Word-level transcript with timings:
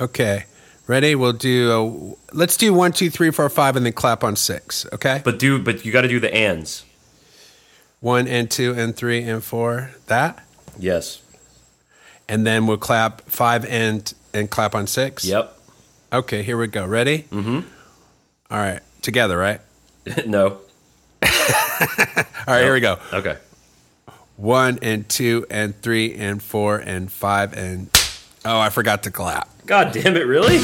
Okay. 0.00 0.44
Ready? 0.86 1.14
We'll 1.14 1.32
do. 1.32 2.16
A, 2.32 2.34
let's 2.36 2.56
do 2.56 2.72
one, 2.72 2.92
two, 2.92 3.10
three, 3.10 3.30
four, 3.30 3.48
five, 3.48 3.76
and 3.76 3.84
then 3.84 3.92
clap 3.92 4.22
on 4.22 4.36
six. 4.36 4.86
Okay. 4.92 5.20
But 5.24 5.38
do 5.38 5.58
but 5.58 5.84
you 5.84 5.90
got 5.92 6.02
to 6.02 6.08
do 6.08 6.20
the 6.20 6.32
ands. 6.32 6.84
One 8.00 8.28
and 8.28 8.50
two 8.50 8.72
and 8.74 8.94
three 8.94 9.22
and 9.22 9.42
four. 9.42 9.92
That, 10.06 10.44
Yes. 10.78 11.22
and 12.28 12.46
then 12.46 12.66
we'll 12.66 12.76
clap 12.76 13.22
five 13.22 13.64
and 13.64 14.12
and 14.32 14.48
clap 14.50 14.74
on 14.74 14.86
six. 14.86 15.24
Yep. 15.24 15.58
Okay. 16.12 16.42
Here 16.44 16.56
we 16.56 16.68
go. 16.68 16.86
Ready? 16.86 17.22
Mm-hmm. 17.32 17.60
All 18.50 18.58
right. 18.58 18.80
Together, 19.02 19.36
right? 19.36 19.60
no. 20.26 20.46
All 21.22 21.28
right. 22.46 22.62
Here 22.62 22.72
we 22.74 22.80
go. 22.80 22.98
Okay. 23.12 23.36
One 24.36 24.78
and 24.82 25.08
two 25.08 25.46
and 25.50 25.74
three 25.82 26.14
and 26.14 26.40
four 26.42 26.76
and 26.76 27.10
five 27.10 27.54
and. 27.56 27.88
Oh, 28.44 28.60
I 28.60 28.68
forgot 28.70 29.02
to 29.04 29.10
clap. 29.10 29.48
God 29.66 29.92
damn 29.92 30.16
it! 30.16 30.26
Really? 30.26 30.58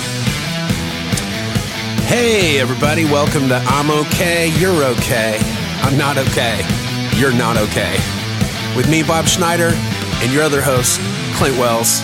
Hey, 2.07 2.61
everybody, 2.61 3.05
welcome 3.05 3.49
to 3.49 3.57
I'm 3.57 3.91
Okay, 3.91 4.57
You're 4.61 4.85
Okay. 4.85 5.39
I'm 5.83 5.99
not 5.99 6.19
okay. 6.19 6.61
You're 7.17 7.33
not 7.35 7.57
okay. 7.57 7.97
With 8.77 8.89
me, 8.89 9.03
Bob 9.03 9.27
Schneider, 9.27 9.71
and 10.23 10.33
your 10.33 10.43
other 10.45 10.61
host, 10.63 11.01
Clint 11.35 11.59
Wells. 11.59 12.01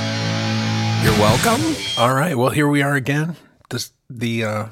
You're 1.05 1.17
welcome. 1.21 1.63
All 1.99 2.13
right, 2.15 2.37
well, 2.37 2.51
here 2.51 2.67
we 2.69 2.83
are 2.83 2.95
again. 2.97 3.37
This, 3.71 3.93
the, 4.11 4.45
uh, 4.45 4.67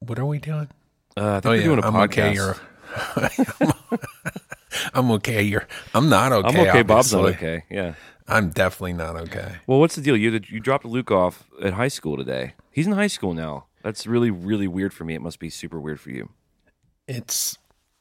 what 0.00 0.18
are 0.18 0.26
we 0.26 0.38
doing? 0.38 0.68
Uh, 1.16 1.36
I 1.36 1.40
think 1.40 1.46
Oh, 1.46 1.50
we're 1.50 1.56
yeah, 1.56 1.62
doing 1.64 1.78
a 1.78 1.86
I'm 1.86 1.94
podcast. 1.94 2.04
okay, 2.04 2.34
you're. 2.34 2.56
I'm 4.94 5.10
okay, 5.12 5.42
you're. 5.42 5.66
I'm 5.94 6.08
not 6.10 6.32
okay. 6.32 6.48
I'm 6.60 6.68
okay. 6.68 6.82
Bob's 6.82 7.12
not 7.14 7.24
okay. 7.30 7.64
Yeah. 7.70 7.94
I'm 8.30 8.50
definitely 8.50 8.92
not 8.94 9.16
okay. 9.16 9.56
Well, 9.66 9.80
what's 9.80 9.96
the 9.96 10.02
deal? 10.02 10.16
You 10.16 10.40
you 10.48 10.60
dropped 10.60 10.84
Luke 10.84 11.10
off 11.10 11.44
at 11.62 11.74
high 11.74 11.88
school 11.88 12.16
today. 12.16 12.54
He's 12.70 12.86
in 12.86 12.92
high 12.92 13.08
school 13.08 13.34
now. 13.34 13.66
That's 13.82 14.06
really 14.06 14.30
really 14.30 14.68
weird 14.68 14.92
for 14.92 15.04
me. 15.04 15.14
It 15.14 15.22
must 15.22 15.38
be 15.38 15.50
super 15.50 15.80
weird 15.80 16.00
for 16.00 16.10
you. 16.10 16.30
It's, 17.08 17.58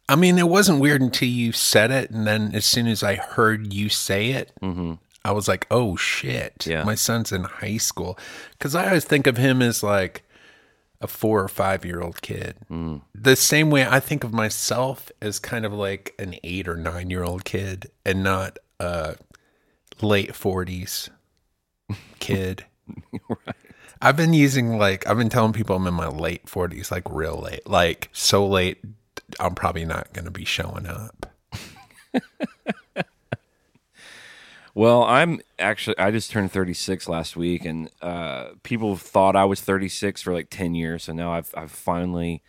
I 0.08 0.16
mean, 0.16 0.38
it 0.38 0.48
wasn't 0.48 0.80
weird 0.80 1.02
until 1.02 1.28
you 1.28 1.52
said 1.52 1.90
it. 1.90 2.12
And 2.12 2.28
then 2.28 2.54
as 2.54 2.64
soon 2.64 2.86
as 2.86 3.02
I 3.02 3.16
heard 3.16 3.74
you 3.74 3.90
say 3.90 4.30
it, 4.32 4.52
mm-hmm. 4.62 4.94
I 5.26 5.32
was 5.32 5.48
like, 5.48 5.66
oh 5.72 5.96
shit. 5.96 6.68
Yeah. 6.68 6.84
My 6.84 6.96
son's 6.96 7.32
in 7.32 7.44
high 7.44 7.78
school. 7.78 8.20
Cause 8.60 8.76
I 8.76 8.88
always 8.88 9.06
think 9.06 9.26
of 9.26 9.38
him 9.38 9.64
as 9.64 9.82
like 9.82 10.24
a 11.02 11.08
four 11.08 11.42
or 11.42 11.48
five 11.48 11.86
year 11.86 12.02
old 12.02 12.22
kid. 12.22 12.58
Mm. 12.70 13.02
The 13.16 13.36
same 13.36 13.70
way 13.70 13.86
I 13.88 14.00
think 14.00 14.24
of 14.24 14.34
myself 14.34 15.12
as 15.22 15.40
kind 15.40 15.66
of 15.66 15.74
like 15.74 16.14
an 16.20 16.36
eight 16.44 16.68
or 16.68 16.76
nine 16.76 17.10
year 17.10 17.24
old 17.24 17.46
kid 17.46 17.90
and 18.06 18.24
not 18.24 18.60
a 18.80 19.16
late 20.02 20.32
40s 20.34 21.10
kid. 22.20 22.66
I've 24.02 24.16
been 24.16 24.34
using 24.34 24.78
like 24.78 25.06
I've 25.08 25.18
been 25.18 25.30
telling 25.30 25.54
people 25.54 25.76
I'm 25.76 25.88
in 25.88 25.94
my 25.94 26.08
late 26.08 26.46
40s, 26.46 26.92
like 26.92 27.04
real 27.10 27.38
late, 27.38 27.68
like 27.68 28.10
so 28.14 28.46
late. 28.46 28.80
I'm 29.40 29.56
probably 29.56 29.86
not 29.86 30.14
going 30.14 30.26
to 30.26 30.32
be 30.32 30.46
showing 30.46 30.88
up. 30.88 31.26
Well, 34.76 35.04
I'm 35.04 35.42
actually 35.58 35.98
I 35.98 36.10
just 36.12 36.32
turned 36.32 36.52
36 36.52 37.10
last 37.10 37.36
week, 37.36 37.66
and 37.66 37.90
uh, 38.02 38.52
people 38.64 38.96
thought 38.96 39.36
I 39.36 39.46
was 39.46 39.62
36 39.62 40.22
for 40.22 40.34
like 40.34 40.50
10 40.50 40.76
years. 40.76 41.04
So 41.04 41.14
now 41.14 41.34
I've 41.34 41.54
I've 41.54 41.72
finally 41.72 42.44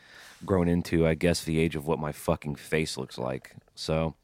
grown 0.45 0.69
into 0.69 1.07
I 1.07 1.15
guess 1.15 1.43
the 1.45 1.59
age 1.59 1.77
of 1.77 1.87
what 1.87 1.99
my 1.99 2.13
fucking 2.13 2.55
face 2.57 2.97
looks 2.97 3.19
like. 3.19 3.55
So 3.75 4.15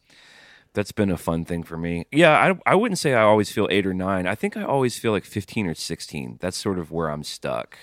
that's 0.77 0.93
been 0.93 1.11
a 1.11 1.17
fun 1.17 1.45
thing 1.45 1.65
for 1.65 1.77
me. 1.77 2.07
Yeah, 2.13 2.31
I 2.67 2.71
I 2.71 2.75
wouldn't 2.77 2.99
say 2.99 3.15
I 3.15 3.23
always 3.23 3.51
feel 3.51 3.67
eight 3.71 3.87
or 3.87 3.95
nine. 3.95 4.27
I 4.29 4.35
think 4.37 4.57
I 4.57 4.63
always 4.63 4.97
feel 4.99 5.11
like 5.11 5.25
15 5.25 5.67
or 5.67 5.75
16. 5.75 6.37
That's 6.41 6.57
sort 6.57 6.79
of 6.79 6.93
where 6.93 7.09
I'm 7.11 7.25
stuck. 7.25 7.77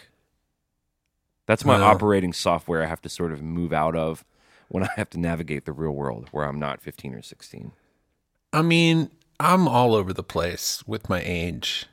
That's 1.47 1.65
my 1.65 1.75
Uh. 1.75 1.83
operating 1.83 2.31
software 2.33 2.83
I 2.83 2.85
have 2.85 3.01
to 3.01 3.09
sort 3.09 3.31
of 3.33 3.41
move 3.41 3.73
out 3.73 3.95
of 3.95 4.23
when 4.69 4.83
I 4.83 4.89
have 4.95 5.09
to 5.11 5.19
navigate 5.19 5.65
the 5.65 5.73
real 5.73 5.91
world 5.91 6.29
where 6.31 6.45
I'm 6.45 6.59
not 6.59 6.81
15 6.81 7.13
or 7.13 7.21
16. 7.21 7.73
I 8.53 8.61
mean, 8.61 9.09
I'm 9.39 9.67
all 9.67 9.93
over 9.95 10.13
the 10.13 10.23
place 10.23 10.83
with 10.87 11.09
my 11.09 11.21
age. 11.25 11.87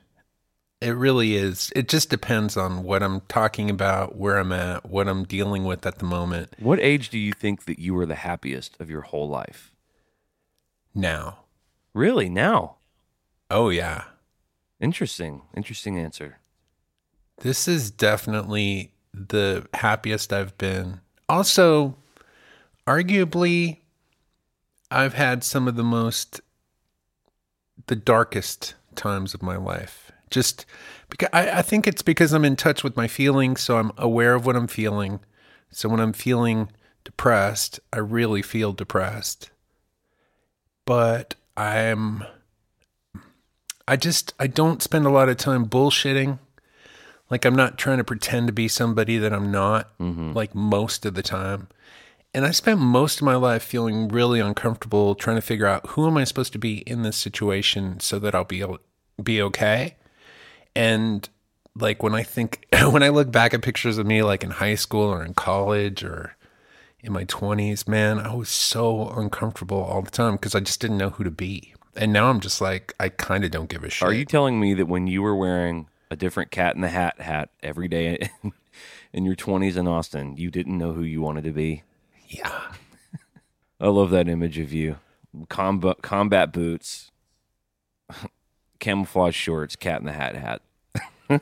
It 0.79 0.95
really 0.95 1.35
is. 1.35 1.71
It 1.75 1.87
just 1.89 2.09
depends 2.09 2.57
on 2.57 2.83
what 2.83 3.03
I'm 3.03 3.21
talking 3.21 3.69
about, 3.69 4.15
where 4.15 4.37
I'm 4.37 4.51
at, 4.51 4.87
what 4.89 5.07
I'm 5.07 5.25
dealing 5.25 5.63
with 5.65 5.85
at 5.85 5.99
the 5.99 6.05
moment 6.05 6.55
What 6.59 6.79
age 6.79 7.09
do 7.09 7.19
you 7.19 7.33
think 7.33 7.65
that 7.65 7.77
you 7.77 7.93
were 7.93 8.05
the 8.07 8.15
happiest 8.15 8.79
of 8.79 8.89
your 8.89 9.01
whole 9.01 9.27
life? 9.29 9.70
Now. 10.93 11.39
Really? 11.93 12.29
Now? 12.29 12.77
Oh, 13.49 13.69
yeah. 13.69 14.03
Interesting. 14.79 15.41
Interesting 15.55 15.99
answer. 15.99 16.39
This 17.39 17.67
is 17.67 17.91
definitely 17.91 18.93
the 19.13 19.67
happiest 19.73 20.31
I've 20.31 20.57
been. 20.57 21.01
Also, 21.27 21.97
arguably, 22.87 23.79
I've 24.89 25.13
had 25.13 25.43
some 25.43 25.67
of 25.67 25.75
the 25.75 25.83
most, 25.83 26.41
the 27.87 27.95
darkest 27.95 28.75
times 28.95 29.33
of 29.33 29.41
my 29.41 29.57
life. 29.57 30.11
Just 30.29 30.65
because 31.09 31.29
I, 31.33 31.59
I 31.59 31.61
think 31.61 31.87
it's 31.87 32.01
because 32.01 32.31
I'm 32.31 32.45
in 32.45 32.55
touch 32.55 32.83
with 32.83 32.95
my 32.95 33.07
feelings, 33.07 33.61
so 33.61 33.77
I'm 33.77 33.91
aware 33.97 34.33
of 34.33 34.45
what 34.45 34.55
I'm 34.55 34.67
feeling. 34.67 35.19
So 35.71 35.89
when 35.89 35.99
I'm 35.99 36.13
feeling 36.13 36.71
depressed, 37.03 37.79
I 37.91 37.99
really 37.99 38.41
feel 38.41 38.71
depressed. 38.71 39.51
But 40.85 41.35
I'm, 41.55 42.23
I 43.87 43.95
just, 43.95 44.33
I 44.39 44.47
don't 44.47 44.81
spend 44.81 45.05
a 45.05 45.11
lot 45.11 45.29
of 45.29 45.37
time 45.37 45.65
bullshitting. 45.65 46.39
Like 47.29 47.45
I'm 47.45 47.55
not 47.55 47.77
trying 47.77 47.97
to 47.97 48.03
pretend 48.03 48.47
to 48.47 48.53
be 48.53 48.67
somebody 48.67 49.17
that 49.17 49.33
I'm 49.33 49.51
not, 49.51 49.97
mm-hmm. 49.97 50.33
like 50.33 50.53
most 50.53 51.05
of 51.05 51.13
the 51.13 51.23
time. 51.23 51.67
And 52.33 52.45
I 52.45 52.51
spent 52.51 52.79
most 52.79 53.19
of 53.19 53.25
my 53.25 53.35
life 53.35 53.63
feeling 53.63 54.07
really 54.07 54.39
uncomfortable 54.39 55.15
trying 55.15 55.37
to 55.37 55.41
figure 55.41 55.67
out 55.67 55.87
who 55.87 56.07
am 56.07 56.17
I 56.17 56.23
supposed 56.23 56.53
to 56.53 56.59
be 56.59 56.79
in 56.79 57.03
this 57.03 57.17
situation 57.17 57.99
so 57.99 58.19
that 58.19 58.33
I'll 58.33 58.45
be 58.45 58.61
able, 58.61 58.79
be 59.21 59.41
okay. 59.41 59.95
And 60.75 61.27
like 61.75 62.03
when 62.03 62.15
I 62.15 62.23
think 62.23 62.65
when 62.89 63.03
I 63.03 63.09
look 63.09 63.31
back 63.31 63.53
at 63.53 63.61
pictures 63.61 63.97
of 63.97 64.05
me 64.05 64.23
like 64.23 64.43
in 64.43 64.51
high 64.51 64.75
school 64.75 65.07
or 65.07 65.23
in 65.23 65.33
college 65.33 66.03
or 66.03 66.35
in 67.03 67.13
my 67.13 67.25
20s, 67.25 67.87
man, 67.87 68.19
I 68.19 68.33
was 68.33 68.49
so 68.49 69.09
uncomfortable 69.09 69.81
all 69.81 70.01
the 70.01 70.11
time 70.11 70.33
because 70.33 70.55
I 70.55 70.59
just 70.59 70.79
didn't 70.79 70.97
know 70.97 71.09
who 71.09 71.23
to 71.23 71.31
be. 71.31 71.73
And 71.95 72.13
now 72.13 72.29
I'm 72.29 72.39
just 72.39 72.61
like 72.61 72.93
I 72.99 73.09
kind 73.09 73.43
of 73.43 73.51
don't 73.51 73.69
give 73.69 73.83
a 73.83 73.89
shit. 73.89 74.07
Are 74.07 74.13
you 74.13 74.25
telling 74.25 74.59
me 74.59 74.73
that 74.75 74.85
when 74.85 75.07
you 75.07 75.21
were 75.21 75.35
wearing 75.35 75.87
a 76.09 76.15
different 76.15 76.51
cat 76.51 76.75
in 76.75 76.81
the 76.81 76.89
hat 76.89 77.19
hat 77.19 77.49
every 77.61 77.87
day 77.87 78.29
in 79.13 79.25
your 79.25 79.35
20s 79.35 79.75
in 79.75 79.87
Austin, 79.87 80.37
you 80.37 80.51
didn't 80.51 80.77
know 80.77 80.93
who 80.93 81.03
you 81.03 81.21
wanted 81.21 81.43
to 81.45 81.51
be? 81.51 81.83
Yeah. 82.29 82.73
I 83.81 83.87
love 83.87 84.11
that 84.11 84.29
image 84.29 84.57
of 84.57 84.71
you. 84.71 84.97
Combat, 85.49 86.01
combat 86.01 86.53
boots, 86.53 87.11
camouflage 88.79 89.35
shorts, 89.35 89.75
cat 89.75 89.99
in 89.99 90.05
the 90.05 90.13
hat 90.13 90.35
hat. 90.35 91.41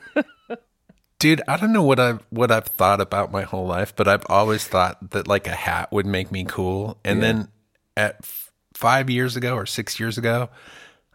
Dude, 1.20 1.42
I 1.46 1.58
don't 1.58 1.74
know 1.74 1.82
what 1.82 2.00
I've 2.00 2.26
what 2.30 2.50
I've 2.50 2.64
thought 2.64 2.98
about 2.98 3.30
my 3.30 3.42
whole 3.42 3.66
life, 3.66 3.94
but 3.94 4.08
I've 4.08 4.24
always 4.30 4.66
thought 4.66 5.10
that 5.10 5.28
like 5.28 5.46
a 5.46 5.54
hat 5.54 5.92
would 5.92 6.06
make 6.06 6.32
me 6.32 6.44
cool. 6.44 6.98
And 7.04 7.22
then 7.22 7.48
at 7.94 8.16
f- 8.22 8.50
five 8.72 9.10
years 9.10 9.36
ago 9.36 9.54
or 9.54 9.66
six 9.66 10.00
years 10.00 10.16
ago, 10.16 10.48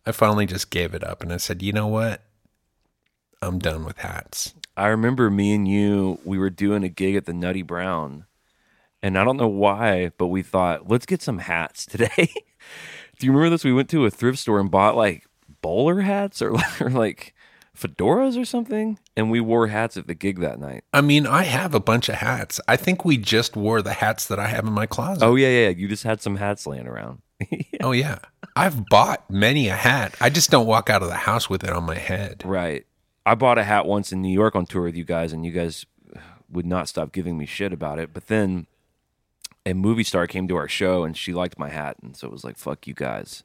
I 0.06 0.12
finally 0.12 0.46
just 0.46 0.70
gave 0.70 0.94
it 0.94 1.04
up 1.04 1.24
and 1.24 1.34
I 1.34 1.38
said, 1.38 1.64
you 1.64 1.74
know 1.74 1.88
what? 1.88 2.22
I'm 3.42 3.58
done 3.58 3.84
with 3.84 3.98
hats. 3.98 4.54
I 4.78 4.88
remember 4.88 5.32
me 5.32 5.56
and 5.56 5.68
you, 5.68 6.20
we 6.24 6.38
were 6.38 6.52
doing 6.52 6.84
a 6.84 6.90
gig 6.90 7.16
at 7.16 7.26
the 7.26 7.34
Nutty 7.34 7.64
Brown. 7.64 8.26
And 9.02 9.18
I 9.18 9.24
don't 9.24 9.38
know 9.38 9.48
why, 9.48 10.12
but 10.18 10.28
we 10.28 10.44
thought, 10.44 10.88
let's 10.88 11.06
get 11.08 11.24
some 11.24 11.40
hats 11.40 11.86
today. 11.86 12.10
Do 13.20 13.26
you 13.26 13.32
remember 13.32 13.50
this? 13.50 13.64
We 13.64 13.74
went 13.74 13.90
to 13.90 14.06
a 14.06 14.12
thrift 14.12 14.38
store 14.38 14.60
and 14.60 14.70
bought 14.70 14.96
like 14.96 15.26
bowler 15.62 16.02
hats 16.02 16.44
or, 16.44 16.54
or 16.80 16.90
like 16.92 17.35
fedoras 17.76 18.40
or 18.40 18.46
something. 18.46 19.00
And 19.16 19.30
we 19.30 19.40
wore 19.40 19.68
hats 19.68 19.98
at 19.98 20.08
the 20.08 20.16
gig 20.16 20.40
that 20.40 20.60
night. 20.60 20.84
I 20.94 21.02
mean, 21.02 21.28
I 21.28 21.44
have 21.44 21.74
a 21.74 21.80
bunch 21.80 22.10
of 22.10 22.16
hats. 22.16 22.60
I 22.68 22.76
think 22.76 23.06
we 23.06 23.18
just 23.18 23.56
wore 23.56 23.82
the 23.82 23.94
hats 23.94 24.28
that 24.28 24.40
I 24.40 24.48
have 24.48 24.66
in 24.66 24.74
my 24.74 24.86
closet. 24.86 25.26
Oh, 25.26 25.36
yeah, 25.36 25.50
yeah. 25.50 25.70
You 25.70 25.88
just 25.88 26.04
had 26.04 26.22
some 26.22 26.38
hats 26.38 26.66
laying 26.66 26.88
around. 26.88 27.22
Oh 27.82 27.92
yeah. 27.92 28.18
I've 28.56 28.86
bought 28.88 29.30
many 29.30 29.68
a 29.68 29.76
hat. 29.76 30.16
I 30.20 30.30
just 30.30 30.50
don't 30.50 30.66
walk 30.66 30.90
out 30.90 31.04
of 31.04 31.10
the 31.10 31.14
house 31.16 31.50
with 31.50 31.64
it 31.64 31.70
on 31.70 31.84
my 31.84 31.98
head. 31.98 32.42
Right. 32.44 32.86
I 33.26 33.36
bought 33.36 33.58
a 33.58 33.64
hat 33.64 33.86
once 33.86 34.12
in 34.12 34.22
New 34.22 34.34
York 34.34 34.56
on 34.56 34.66
tour 34.66 34.84
with 34.84 34.96
you 34.96 35.04
guys, 35.04 35.34
and 35.34 35.46
you 35.46 35.52
guys 35.52 35.86
would 36.50 36.66
not 36.66 36.88
stop 36.88 37.12
giving 37.12 37.38
me 37.38 37.46
shit 37.46 37.74
about 37.74 38.00
it. 38.00 38.14
But 38.14 38.28
then 38.28 38.66
a 39.66 39.74
movie 39.74 40.04
star 40.04 40.26
came 40.26 40.48
to 40.48 40.56
our 40.56 40.68
show, 40.70 41.04
and 41.04 41.18
she 41.18 41.34
liked 41.34 41.60
my 41.60 41.70
hat, 41.70 41.98
and 42.02 42.16
so 42.16 42.28
it 42.28 42.32
was 42.32 42.44
like, 42.44 42.58
"Fuck 42.58 42.88
you 42.88 42.94
guys." 42.94 43.44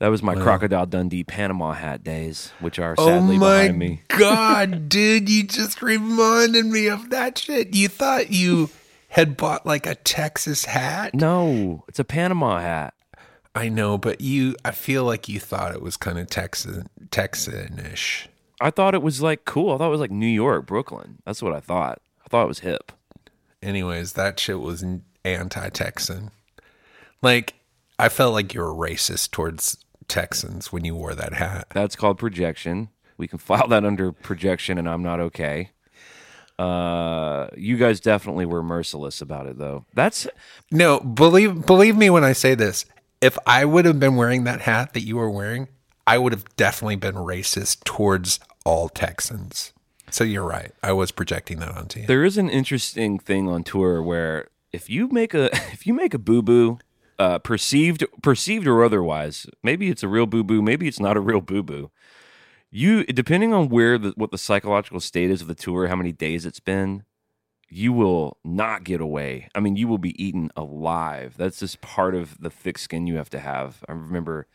That 0.00 0.08
was 0.08 0.22
my 0.22 0.36
Crocodile 0.36 0.86
Dundee 0.86 1.24
Panama 1.24 1.72
hat 1.72 2.04
days, 2.04 2.52
which 2.60 2.78
are 2.78 2.94
oh 2.98 3.06
sadly 3.06 3.36
oh 3.36 3.40
my 3.40 3.62
behind 3.62 3.78
me. 3.78 4.02
Oh 4.12 4.18
god, 4.18 4.88
dude, 4.88 5.28
you 5.28 5.42
just 5.42 5.82
reminded 5.82 6.66
me 6.66 6.86
of 6.88 7.10
that 7.10 7.36
shit. 7.36 7.74
You 7.74 7.88
thought 7.88 8.30
you 8.30 8.70
had 9.08 9.36
bought 9.36 9.66
like 9.66 9.86
a 9.86 9.96
Texas 9.96 10.66
hat? 10.66 11.14
No, 11.14 11.84
it's 11.88 11.98
a 11.98 12.04
Panama 12.04 12.60
hat. 12.60 12.94
I 13.56 13.68
know, 13.68 13.98
but 13.98 14.20
you 14.20 14.54
I 14.64 14.70
feel 14.70 15.02
like 15.02 15.28
you 15.28 15.40
thought 15.40 15.74
it 15.74 15.82
was 15.82 15.96
kind 15.96 16.16
of 16.18 16.28
Texan 16.28 16.88
Texanish. 17.08 18.28
I 18.60 18.70
thought 18.70 18.94
it 18.94 19.02
was 19.02 19.20
like 19.20 19.44
cool. 19.44 19.74
I 19.74 19.78
thought 19.78 19.88
it 19.88 19.90
was 19.90 20.00
like 20.00 20.12
New 20.12 20.26
York, 20.26 20.64
Brooklyn. 20.64 21.18
That's 21.26 21.42
what 21.42 21.54
I 21.54 21.60
thought. 21.60 22.00
I 22.24 22.28
thought 22.28 22.44
it 22.44 22.48
was 22.48 22.60
hip. 22.60 22.92
Anyways, 23.60 24.12
that 24.12 24.38
shit 24.38 24.60
was 24.60 24.84
anti-Texan. 25.24 26.30
Like 27.20 27.54
I 27.98 28.08
felt 28.08 28.32
like 28.32 28.54
you 28.54 28.60
were 28.60 28.72
racist 28.72 29.32
towards 29.32 29.76
Texans 30.08 30.72
when 30.72 30.84
you 30.84 30.94
wore 30.94 31.14
that 31.14 31.34
hat. 31.34 31.68
That's 31.74 31.96
called 31.96 32.18
projection. 32.18 32.88
We 33.16 33.28
can 33.28 33.38
file 33.38 33.68
that 33.68 33.84
under 33.84 34.12
projection, 34.12 34.78
and 34.78 34.88
I'm 34.88 35.02
not 35.02 35.20
okay. 35.20 35.70
Uh, 36.58 37.48
you 37.56 37.76
guys 37.76 38.00
definitely 38.00 38.46
were 38.46 38.62
merciless 38.62 39.20
about 39.20 39.46
it, 39.46 39.58
though. 39.58 39.84
That's 39.94 40.26
No, 40.72 40.98
believe 40.98 41.66
believe 41.66 41.96
me 41.96 42.10
when 42.10 42.24
I 42.24 42.32
say 42.32 42.54
this. 42.54 42.84
If 43.20 43.38
I 43.46 43.64
would 43.64 43.84
have 43.84 44.00
been 44.00 44.16
wearing 44.16 44.44
that 44.44 44.62
hat 44.62 44.92
that 44.94 45.02
you 45.02 45.16
were 45.16 45.30
wearing, 45.30 45.68
I 46.06 46.18
would 46.18 46.32
have 46.32 46.44
definitely 46.56 46.96
been 46.96 47.16
racist 47.16 47.84
towards 47.84 48.40
all 48.64 48.88
Texans. 48.88 49.72
So 50.10 50.24
you're 50.24 50.46
right. 50.46 50.72
I 50.82 50.92
was 50.92 51.10
projecting 51.10 51.58
that 51.60 51.76
onto 51.76 52.00
you. 52.00 52.06
there 52.06 52.24
is 52.24 52.38
an 52.38 52.48
interesting 52.48 53.18
thing 53.18 53.48
on 53.48 53.62
tour 53.62 54.02
where 54.02 54.48
if 54.72 54.88
you 54.88 55.08
make 55.08 55.34
a 55.34 55.46
if 55.72 55.86
you 55.86 55.94
make 55.94 56.14
a 56.14 56.18
boo 56.18 56.42
boo, 56.42 56.78
uh, 57.18 57.38
perceived 57.38 58.04
perceived 58.22 58.66
or 58.66 58.84
otherwise, 58.84 59.46
maybe 59.62 59.90
it's 59.90 60.02
a 60.02 60.08
real 60.08 60.26
boo 60.26 60.44
boo, 60.44 60.62
maybe 60.62 60.88
it's 60.88 61.00
not 61.00 61.16
a 61.16 61.20
real 61.20 61.40
boo 61.40 61.62
boo. 61.62 61.90
You 62.70 63.04
depending 63.04 63.52
on 63.54 63.68
where 63.68 63.98
the 63.98 64.12
what 64.16 64.30
the 64.30 64.38
psychological 64.38 65.00
state 65.00 65.30
is 65.30 65.42
of 65.42 65.48
the 65.48 65.54
tour, 65.54 65.88
how 65.88 65.96
many 65.96 66.12
days 66.12 66.46
it's 66.46 66.60
been, 66.60 67.04
you 67.68 67.92
will 67.92 68.38
not 68.44 68.84
get 68.84 69.00
away. 69.00 69.48
I 69.54 69.60
mean, 69.60 69.76
you 69.76 69.88
will 69.88 69.98
be 69.98 70.22
eaten 70.22 70.50
alive. 70.56 71.34
That's 71.36 71.60
just 71.60 71.80
part 71.80 72.14
of 72.14 72.40
the 72.40 72.50
thick 72.50 72.78
skin 72.78 73.06
you 73.06 73.16
have 73.16 73.30
to 73.30 73.40
have. 73.40 73.84
I 73.88 73.92
remember 73.92 74.46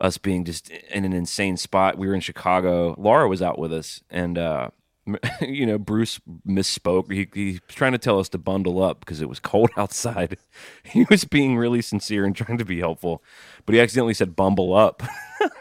us 0.00 0.18
being 0.18 0.44
just 0.44 0.70
in 0.70 1.04
an 1.04 1.12
insane 1.12 1.56
spot. 1.56 1.98
We 1.98 2.08
were 2.08 2.14
in 2.14 2.20
Chicago. 2.20 2.94
Laura 2.98 3.28
was 3.28 3.42
out 3.42 3.58
with 3.58 3.72
us, 3.72 4.02
and 4.10 4.36
uh, 4.36 4.70
you 5.40 5.66
know, 5.66 5.78
Bruce 5.78 6.20
misspoke. 6.46 7.10
He, 7.12 7.28
he 7.34 7.52
was 7.52 7.60
trying 7.68 7.92
to 7.92 7.98
tell 7.98 8.18
us 8.18 8.28
to 8.30 8.38
bundle 8.38 8.82
up 8.82 9.00
because 9.00 9.20
it 9.20 9.28
was 9.28 9.40
cold 9.40 9.70
outside. 9.76 10.36
He 10.82 11.04
was 11.10 11.24
being 11.24 11.56
really 11.56 11.82
sincere 11.82 12.24
and 12.24 12.36
trying 12.36 12.58
to 12.58 12.64
be 12.64 12.78
helpful, 12.80 13.22
but 13.66 13.74
he 13.74 13.80
accidentally 13.80 14.14
said 14.14 14.36
"bumble 14.36 14.74
up." 14.74 15.02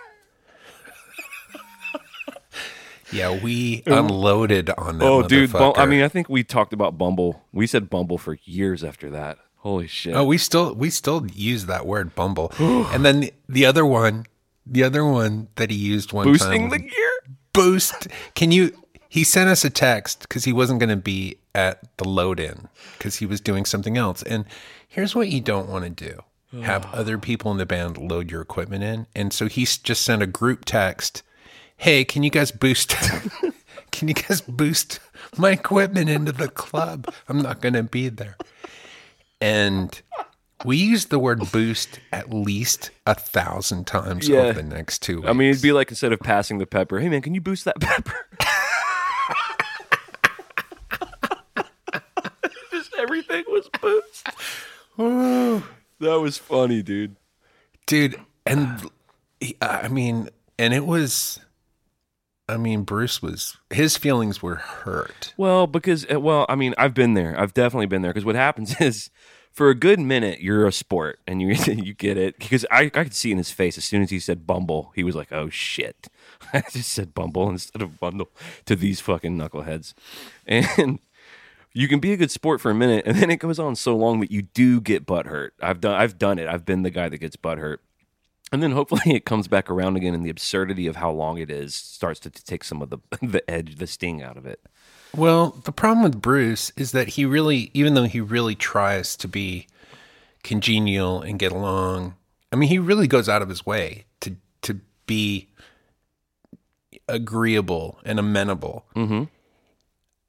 yeah, 3.11 3.37
we 3.41 3.83
unloaded 3.85 4.69
on 4.71 4.99
that. 4.99 5.05
oh, 5.05 5.23
dude! 5.27 5.51
Bum- 5.51 5.73
I 5.75 5.85
mean, 5.85 6.01
I 6.01 6.07
think 6.07 6.29
we 6.29 6.43
talked 6.43 6.73
about 6.73 6.97
Bumble. 6.97 7.43
We 7.51 7.67
said 7.67 7.89
Bumble 7.89 8.17
for 8.17 8.37
years 8.43 8.83
after 8.83 9.09
that. 9.09 9.39
Holy 9.57 9.87
shit! 9.87 10.15
Oh, 10.15 10.25
we 10.25 10.37
still 10.37 10.73
we 10.75 10.89
still 10.89 11.25
use 11.33 11.65
that 11.65 11.85
word 11.85 12.15
bumble. 12.15 12.51
and 12.59 13.03
then 13.03 13.21
the, 13.21 13.33
the 13.49 13.65
other 13.65 13.85
one, 13.85 14.25
the 14.65 14.83
other 14.83 15.03
one 15.05 15.47
that 15.55 15.69
he 15.71 15.77
used 15.77 16.13
one 16.13 16.25
Boosting 16.25 16.69
time 16.69 16.69
the 16.69 16.79
gear. 16.79 17.11
boost. 17.53 18.07
Can 18.35 18.51
you 18.51 18.75
he 19.11 19.23
sent 19.25 19.49
us 19.49 19.65
a 19.65 19.69
text 19.69 20.29
cuz 20.29 20.45
he 20.45 20.53
wasn't 20.53 20.79
going 20.79 20.89
to 20.89 20.95
be 20.95 21.35
at 21.53 21.81
the 21.97 22.07
load 22.07 22.39
in 22.39 22.69
cuz 22.99 23.17
he 23.17 23.25
was 23.25 23.41
doing 23.41 23.65
something 23.65 23.97
else. 23.97 24.23
And 24.23 24.45
here's 24.87 25.13
what 25.13 25.27
you 25.27 25.41
don't 25.41 25.67
want 25.69 25.83
to 25.83 25.89
do. 26.09 26.61
Have 26.63 26.85
other 26.93 27.17
people 27.17 27.51
in 27.51 27.57
the 27.57 27.65
band 27.65 27.97
load 27.97 28.31
your 28.31 28.41
equipment 28.41 28.83
in. 28.83 29.07
And 29.15 29.33
so 29.33 29.47
he 29.47 29.65
just 29.65 30.03
sent 30.03 30.21
a 30.23 30.27
group 30.27 30.63
text, 30.65 31.23
"Hey, 31.75 32.05
can 32.05 32.23
you 32.23 32.29
guys 32.29 32.51
boost 32.51 32.95
Can 33.91 34.07
you 34.07 34.13
guys 34.13 34.39
boost 34.39 34.99
my 35.37 35.51
equipment 35.51 36.09
into 36.09 36.31
the 36.31 36.47
club? 36.47 37.13
I'm 37.27 37.41
not 37.41 37.59
going 37.61 37.73
to 37.73 37.83
be 37.83 38.07
there." 38.07 38.37
And 39.41 40.01
we 40.63 40.77
used 40.77 41.09
the 41.09 41.19
word 41.19 41.51
boost 41.51 41.99
at 42.11 42.33
least 42.33 42.91
a 43.05 43.15
thousand 43.15 43.87
times 43.87 44.27
Yeah. 44.29 44.39
over 44.39 44.53
the 44.53 44.63
next 44.63 45.01
two 45.01 45.17
weeks. 45.17 45.27
I 45.29 45.33
mean, 45.33 45.49
it'd 45.49 45.61
be 45.61 45.71
like 45.71 45.89
instead 45.89 46.13
of 46.13 46.19
passing 46.19 46.59
the 46.59 46.65
pepper, 46.67 46.99
hey 46.99 47.09
man, 47.09 47.21
can 47.21 47.33
you 47.33 47.41
boost 47.41 47.65
that 47.65 47.79
pepper? 47.81 48.15
Everything 53.01 53.43
was 53.47 53.69
boost. 53.81 54.27
that 55.99 56.19
was 56.19 56.37
funny, 56.37 56.81
dude. 56.81 57.15
dude, 57.85 58.19
and 58.45 58.89
he- 59.39 59.57
I 59.61 59.87
mean, 59.87 60.29
and 60.59 60.73
it 60.73 60.85
was, 60.85 61.39
I 62.47 62.57
mean, 62.57 62.83
Bruce 62.83 63.21
was 63.21 63.57
his 63.69 63.97
feelings 63.97 64.41
were 64.43 64.55
hurt. 64.55 65.33
Well, 65.37 65.67
because 65.67 66.05
uh, 66.13 66.19
well, 66.19 66.45
I 66.49 66.55
mean, 66.55 66.73
I've 66.77 66.93
been 66.93 67.13
there. 67.13 67.39
I've 67.39 67.53
definitely 67.53 67.87
been 67.87 68.01
there. 68.01 68.11
Because 68.11 68.25
what 68.25 68.35
happens 68.35 68.75
is, 68.81 69.09
for 69.51 69.69
a 69.69 69.75
good 69.75 69.99
minute, 69.99 70.41
you're 70.41 70.67
a 70.67 70.71
sport, 70.71 71.19
and 71.25 71.41
you 71.41 71.49
you 71.67 71.93
get 71.93 72.17
it. 72.17 72.37
Because 72.39 72.65
I 72.69 72.83
I 72.83 72.89
could 72.89 73.15
see 73.15 73.31
in 73.31 73.37
his 73.37 73.51
face 73.51 73.77
as 73.77 73.85
soon 73.85 74.01
as 74.03 74.09
he 74.09 74.19
said 74.19 74.45
Bumble, 74.45 74.91
he 74.95 75.03
was 75.03 75.15
like, 75.15 75.31
"Oh 75.31 75.49
shit!" 75.49 76.07
I 76.53 76.61
just 76.69 76.91
said 76.91 77.13
Bumble 77.13 77.49
instead 77.49 77.81
of 77.81 77.99
Bundle 77.99 78.29
to 78.65 78.75
these 78.75 78.99
fucking 78.99 79.37
knuckleheads, 79.37 79.93
and. 80.45 80.99
You 81.73 81.87
can 81.87 81.99
be 81.99 82.11
a 82.11 82.17
good 82.17 82.31
sport 82.31 82.59
for 82.59 82.69
a 82.69 82.75
minute, 82.75 83.03
and 83.05 83.17
then 83.17 83.29
it 83.29 83.37
goes 83.37 83.59
on 83.59 83.75
so 83.75 83.95
long 83.95 84.19
that 84.19 84.31
you 84.31 84.41
do 84.41 84.81
get 84.81 85.05
butt 85.05 85.25
hurt. 85.25 85.53
I've 85.61 85.79
done, 85.79 85.95
I've 85.95 86.17
done 86.17 86.37
it. 86.37 86.47
I've 86.47 86.65
been 86.65 86.83
the 86.83 86.89
guy 86.89 87.07
that 87.07 87.17
gets 87.17 87.35
butt 87.35 87.59
hurt, 87.59 87.81
and 88.51 88.61
then 88.61 88.71
hopefully 88.71 89.01
it 89.05 89.25
comes 89.25 89.47
back 89.47 89.69
around 89.69 89.95
again, 89.95 90.13
and 90.13 90.25
the 90.25 90.29
absurdity 90.29 90.87
of 90.87 90.97
how 90.97 91.11
long 91.11 91.37
it 91.37 91.49
is 91.49 91.73
starts 91.73 92.19
to, 92.21 92.29
to 92.29 92.43
take 92.43 92.63
some 92.63 92.81
of 92.81 92.89
the 92.89 92.97
the 93.21 93.49
edge, 93.49 93.77
the 93.77 93.87
sting 93.87 94.21
out 94.21 94.37
of 94.37 94.45
it. 94.45 94.61
Well, 95.15 95.61
the 95.65 95.71
problem 95.71 96.03
with 96.03 96.21
Bruce 96.21 96.71
is 96.77 96.93
that 96.93 97.09
he 97.09 97.25
really, 97.25 97.69
even 97.73 97.95
though 97.95 98.05
he 98.05 98.21
really 98.21 98.55
tries 98.55 99.17
to 99.17 99.27
be 99.27 99.67
congenial 100.43 101.21
and 101.21 101.37
get 101.37 101.51
along, 101.51 102.15
I 102.51 102.55
mean, 102.55 102.69
he 102.69 102.79
really 102.79 103.07
goes 103.07 103.27
out 103.27 103.41
of 103.41 103.49
his 103.49 103.65
way 103.65 104.05
to 104.21 104.35
to 104.63 104.79
be 105.05 105.47
agreeable 107.07 107.99
and 108.05 108.19
amenable. 108.19 108.85
Mm-hmm. 108.95 109.23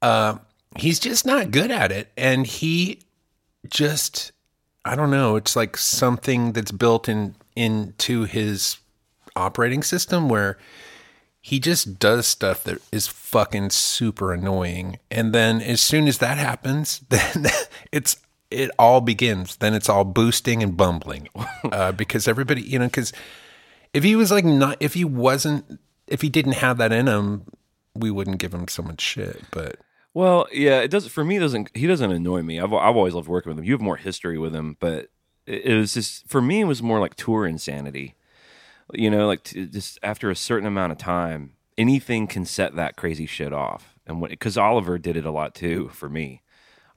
Uh, 0.01 0.37
he's 0.77 0.99
just 0.99 1.25
not 1.25 1.51
good 1.51 1.71
at 1.71 1.91
it, 1.91 2.11
and 2.17 2.45
he 2.45 2.99
just, 3.69 4.31
I 4.85 4.95
don't 4.95 5.11
know. 5.11 5.35
It's 5.35 5.55
like 5.55 5.77
something 5.77 6.53
that's 6.53 6.71
built 6.71 7.07
in 7.07 7.35
into 7.55 8.23
his 8.23 8.77
operating 9.35 9.83
system 9.83 10.29
where 10.29 10.57
he 11.41 11.59
just 11.59 11.99
does 11.99 12.25
stuff 12.25 12.63
that 12.63 12.79
is 12.91 13.07
fucking 13.07 13.69
super 13.69 14.33
annoying. 14.33 14.97
And 15.11 15.33
then 15.33 15.61
as 15.61 15.81
soon 15.81 16.07
as 16.07 16.19
that 16.19 16.37
happens, 16.37 16.99
then 17.09 17.47
it's 17.91 18.17
it 18.49 18.71
all 18.77 19.01
begins. 19.01 19.57
Then 19.57 19.73
it's 19.73 19.89
all 19.89 20.05
boosting 20.05 20.63
and 20.63 20.77
bumbling 20.77 21.27
uh, 21.71 21.91
because 21.93 22.27
everybody, 22.27 22.61
you 22.61 22.79
know, 22.79 22.85
because 22.85 23.11
if 23.93 24.03
he 24.03 24.15
was 24.15 24.31
like 24.31 24.45
not, 24.45 24.77
if 24.79 24.93
he 24.93 25.03
wasn't, 25.03 25.79
if 26.07 26.21
he 26.21 26.29
didn't 26.29 26.53
have 26.53 26.77
that 26.77 26.91
in 26.91 27.07
him, 27.07 27.43
we 27.95 28.09
wouldn't 28.09 28.39
give 28.39 28.53
him 28.53 28.67
so 28.67 28.81
much 28.81 29.01
shit. 29.01 29.41
But 29.51 29.77
Well, 30.13 30.47
yeah, 30.51 30.81
it 30.81 30.91
doesn't 30.91 31.09
for 31.09 31.25
me. 31.25 31.39
Doesn't 31.39 31.75
he 31.75 31.87
doesn't 31.87 32.11
annoy 32.11 32.43
me? 32.43 32.59
I've 32.59 32.73
I've 32.73 32.95
always 32.95 33.13
loved 33.13 33.27
working 33.27 33.49
with 33.49 33.59
him. 33.59 33.65
You 33.65 33.73
have 33.73 33.81
more 33.81 33.97
history 33.97 34.37
with 34.37 34.53
him, 34.53 34.77
but 34.79 35.09
it, 35.47 35.65
it 35.65 35.77
was 35.77 35.93
just 35.93 36.27
for 36.27 36.41
me. 36.41 36.61
It 36.61 36.65
was 36.65 36.83
more 36.83 36.99
like 36.99 37.15
tour 37.15 37.47
insanity. 37.47 38.15
You 38.93 39.09
know, 39.09 39.27
like 39.27 39.43
t- 39.43 39.65
just 39.65 39.97
after 40.03 40.29
a 40.29 40.35
certain 40.35 40.67
amount 40.67 40.91
of 40.91 40.97
time, 40.99 41.53
anything 41.77 42.27
can 42.27 42.45
set 42.45 42.75
that 42.75 42.95
crazy 42.95 43.25
shit 43.25 43.53
off. 43.53 43.95
And 44.05 44.21
because 44.21 44.57
Oliver 44.57 44.99
did 44.99 45.17
it 45.17 45.25
a 45.25 45.31
lot 45.31 45.55
too 45.55 45.89
for 45.89 46.09
me. 46.09 46.41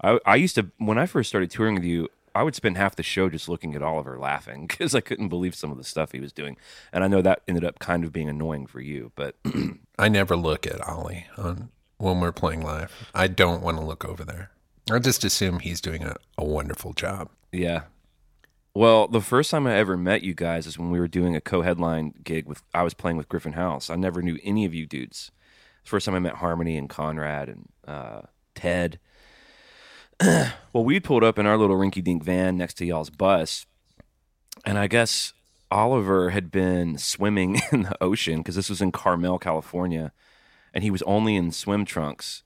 I 0.03 0.19
I 0.27 0.37
used 0.37 0.57
to 0.57 0.71
when 0.77 0.99
I 0.99 1.07
first 1.07 1.29
started 1.29 1.51
touring 1.51 1.75
with 1.75 1.85
you. 1.85 2.09
I 2.35 2.43
would 2.43 2.55
spend 2.55 2.77
half 2.77 2.97
the 2.97 3.03
show 3.03 3.31
just 3.31 3.49
looking 3.49 3.75
at 3.75 3.83
Oliver 3.83 4.19
laughing 4.19 4.67
because 4.69 4.95
I 4.95 5.01
couldn't 5.01 5.31
believe 5.31 5.55
some 5.55 5.71
of 5.71 5.79
the 5.79 5.85
stuff 5.85 6.13
he 6.13 6.21
was 6.21 6.35
doing, 6.35 6.59
and 6.93 7.03
I 7.03 7.09
know 7.09 7.23
that 7.23 7.41
ended 7.49 7.65
up 7.65 7.79
kind 7.79 8.05
of 8.05 8.13
being 8.13 8.29
annoying 8.29 8.67
for 8.67 8.79
you. 8.81 9.13
But 9.15 9.37
I 9.99 10.11
never 10.11 10.37
look 10.37 10.67
at 10.67 10.87
Ollie 10.87 11.27
on 11.39 11.71
when 11.99 12.21
we're 12.21 12.33
playing 12.33 12.63
live. 12.63 13.11
I 13.15 13.27
don't 13.27 13.63
want 13.63 13.79
to 13.79 13.85
look 13.85 14.05
over 14.05 14.25
there. 14.25 14.51
I 14.91 14.99
just 14.99 15.25
assume 15.25 15.61
he's 15.61 15.81
doing 15.81 16.05
a, 16.05 16.17
a 16.39 16.45
wonderful 16.45 16.93
job. 16.93 17.31
Yeah. 17.53 17.83
Well, 18.75 19.09
the 19.09 19.23
first 19.23 19.51
time 19.51 19.67
I 19.67 19.77
ever 19.77 19.97
met 19.97 20.23
you 20.23 20.35
guys 20.35 20.67
is 20.67 20.79
when 20.79 20.91
we 20.91 21.01
were 21.01 21.09
doing 21.09 21.35
a 21.35 21.41
co-headline 21.41 22.13
gig 22.23 22.47
with 22.47 22.63
I 22.75 22.83
was 22.83 22.95
playing 22.95 23.17
with 23.17 23.29
Griffin 23.29 23.55
House. 23.55 23.89
I 23.89 23.97
never 23.97 24.21
knew 24.21 24.39
any 24.45 24.65
of 24.65 24.75
you 24.75 24.87
dudes. 24.87 25.33
First 25.83 26.07
time 26.07 26.15
I 26.15 26.19
met 26.19 26.35
Harmony 26.35 26.77
and 26.77 26.89
Conrad 26.89 27.49
and 27.49 27.69
uh, 27.87 28.23
Ted. 28.55 28.99
well, 30.23 30.53
we 30.85 31.01
pulled 31.01 31.25
up 31.25 31.39
in 31.39 31.47
our 31.47 31.57
little 31.57 31.77
rinky-dink 31.77 32.23
van 32.23 32.57
next 32.57 32.75
to 32.75 32.85
y'all's 32.85 33.11
bus, 33.11 33.67
and 34.65 34.79
I 34.79 34.89
guess 34.89 35.33
Oliver 35.71 36.31
had 36.31 36.51
been 36.51 36.99
swimming 36.99 37.61
in 37.73 37.85
the 37.85 38.03
ocean 38.03 38.39
because 38.39 38.57
this 38.57 38.69
was 38.69 38.83
in 38.83 38.93
Carmel, 38.93 39.39
California, 39.39 40.13
and 40.77 40.85
he 40.85 40.91
was 40.91 41.01
only 41.03 41.37
in 41.37 41.51
swim 41.53 41.87
trunks. 41.87 42.43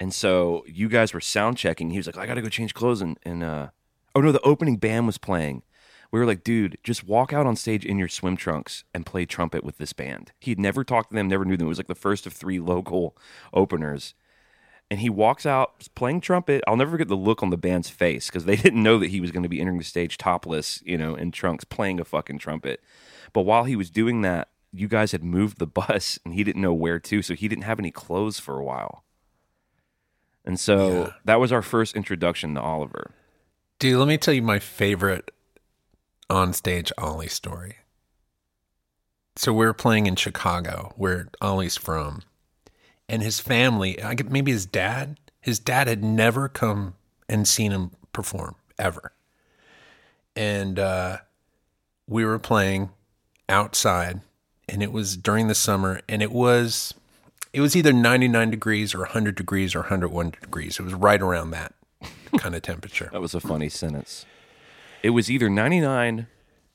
And 0.00 0.12
so 0.12 0.64
you 0.66 0.88
guys 0.88 1.14
were 1.14 1.20
sound 1.20 1.56
checking. 1.56 1.90
He 1.90 1.96
was 1.96 2.08
like, 2.08 2.18
I 2.18 2.26
got 2.26 2.34
to 2.34 2.42
go 2.42 2.48
change 2.48 2.74
clothes. 2.74 3.00
And, 3.00 3.20
and 3.22 3.44
uh, 3.44 3.68
oh 4.16 4.20
no, 4.20 4.32
the 4.32 4.40
opening 4.40 4.78
band 4.78 5.06
was 5.06 5.16
playing. 5.16 5.62
We 6.10 6.18
were 6.18 6.26
like, 6.26 6.42
dude, 6.42 6.76
just 6.82 7.06
walk 7.06 7.32
out 7.32 7.46
on 7.46 7.54
stage 7.54 7.86
in 7.86 7.98
your 7.98 8.08
swim 8.08 8.36
trunks 8.36 8.82
and 8.92 9.06
play 9.06 9.26
trumpet 9.26 9.62
with 9.62 9.78
this 9.78 9.92
band. 9.92 10.32
He'd 10.40 10.58
never 10.58 10.82
talked 10.82 11.10
to 11.10 11.14
them, 11.14 11.28
never 11.28 11.44
knew 11.44 11.56
them. 11.56 11.66
It 11.66 11.68
was 11.68 11.78
like 11.78 11.86
the 11.86 11.94
first 11.94 12.26
of 12.26 12.32
three 12.32 12.58
local 12.58 13.16
openers. 13.54 14.14
And 14.90 14.98
he 14.98 15.08
walks 15.08 15.46
out 15.46 15.88
playing 15.94 16.20
trumpet. 16.20 16.64
I'll 16.66 16.76
never 16.76 16.90
forget 16.90 17.06
the 17.06 17.14
look 17.14 17.44
on 17.44 17.50
the 17.50 17.56
band's 17.56 17.90
face 17.90 18.26
because 18.26 18.44
they 18.44 18.56
didn't 18.64 18.82
know 18.82 18.98
that 18.98 19.10
he 19.10 19.20
was 19.20 19.30
going 19.30 19.44
to 19.44 19.48
be 19.48 19.60
entering 19.60 19.78
the 19.78 19.84
stage 19.84 20.18
topless, 20.18 20.82
you 20.84 20.98
know, 20.98 21.14
in 21.14 21.30
trunks 21.30 21.62
playing 21.62 22.00
a 22.00 22.04
fucking 22.04 22.40
trumpet. 22.40 22.82
But 23.32 23.42
while 23.42 23.64
he 23.64 23.76
was 23.76 23.88
doing 23.88 24.22
that, 24.22 24.48
you 24.72 24.88
guys 24.88 25.12
had 25.12 25.22
moved 25.24 25.58
the 25.58 25.66
bus 25.80 26.18
and 26.24 26.34
he 26.34 26.44
didn't 26.44 26.62
know 26.62 26.72
where 26.74 26.98
to, 26.98 27.22
so 27.22 27.34
he 27.34 27.48
didn't 27.48 27.64
have 27.64 27.78
any 27.78 27.90
clothes 27.90 28.38
for 28.38 28.58
a 28.58 28.64
while. 28.64 29.04
And 30.44 30.58
so 30.58 30.88
Yeah. 30.96 31.10
that 31.24 31.40
was 31.40 31.52
our 31.52 31.62
first 31.62 31.94
introduction 31.94 32.54
to 32.54 32.60
Oliver. 32.60 33.12
Dude, 33.78 33.98
let 33.98 34.08
me 34.08 34.18
tell 34.18 34.34
you 34.34 34.42
my 34.42 34.58
favorite 34.58 35.30
on 36.28 36.52
stage 36.52 36.90
Ollie 36.98 37.28
story. 37.28 37.76
So 39.36 39.52
we 39.52 39.64
are 39.66 39.72
playing 39.72 40.06
in 40.06 40.16
Chicago, 40.16 40.92
where 40.96 41.28
Ollie's 41.40 41.76
from, 41.76 42.22
and 43.08 43.22
his 43.22 43.40
family, 43.40 44.00
I 44.02 44.14
get 44.14 44.30
maybe 44.30 44.52
his 44.52 44.66
dad, 44.66 45.18
his 45.40 45.58
dad 45.58 45.86
had 45.88 46.04
never 46.04 46.48
come 46.48 46.94
and 47.28 47.48
seen 47.48 47.72
him 47.72 47.92
perform 48.12 48.56
ever. 48.78 49.12
And 50.36 50.78
uh, 50.78 51.18
we 52.06 52.24
were 52.24 52.38
playing 52.38 52.90
outside, 53.48 54.20
and 54.72 54.82
it 54.82 54.90
was 54.90 55.18
during 55.18 55.48
the 55.48 55.54
summer, 55.54 56.00
and 56.08 56.22
it 56.22 56.32
was 56.32 56.94
it 57.52 57.60
was 57.60 57.76
either 57.76 57.92
99 57.92 58.50
degrees 58.50 58.94
or 58.94 59.00
100 59.00 59.34
degrees 59.34 59.74
or 59.74 59.80
101 59.80 60.30
degrees. 60.40 60.80
It 60.80 60.82
was 60.82 60.94
right 60.94 61.20
around 61.20 61.50
that 61.50 61.74
kind 62.38 62.54
of 62.54 62.62
temperature. 62.62 63.10
That 63.12 63.20
was 63.20 63.34
a 63.34 63.40
funny 63.40 63.68
sentence. 63.68 64.24
It 65.02 65.10
was 65.10 65.30
either 65.30 65.50
99 65.50 66.26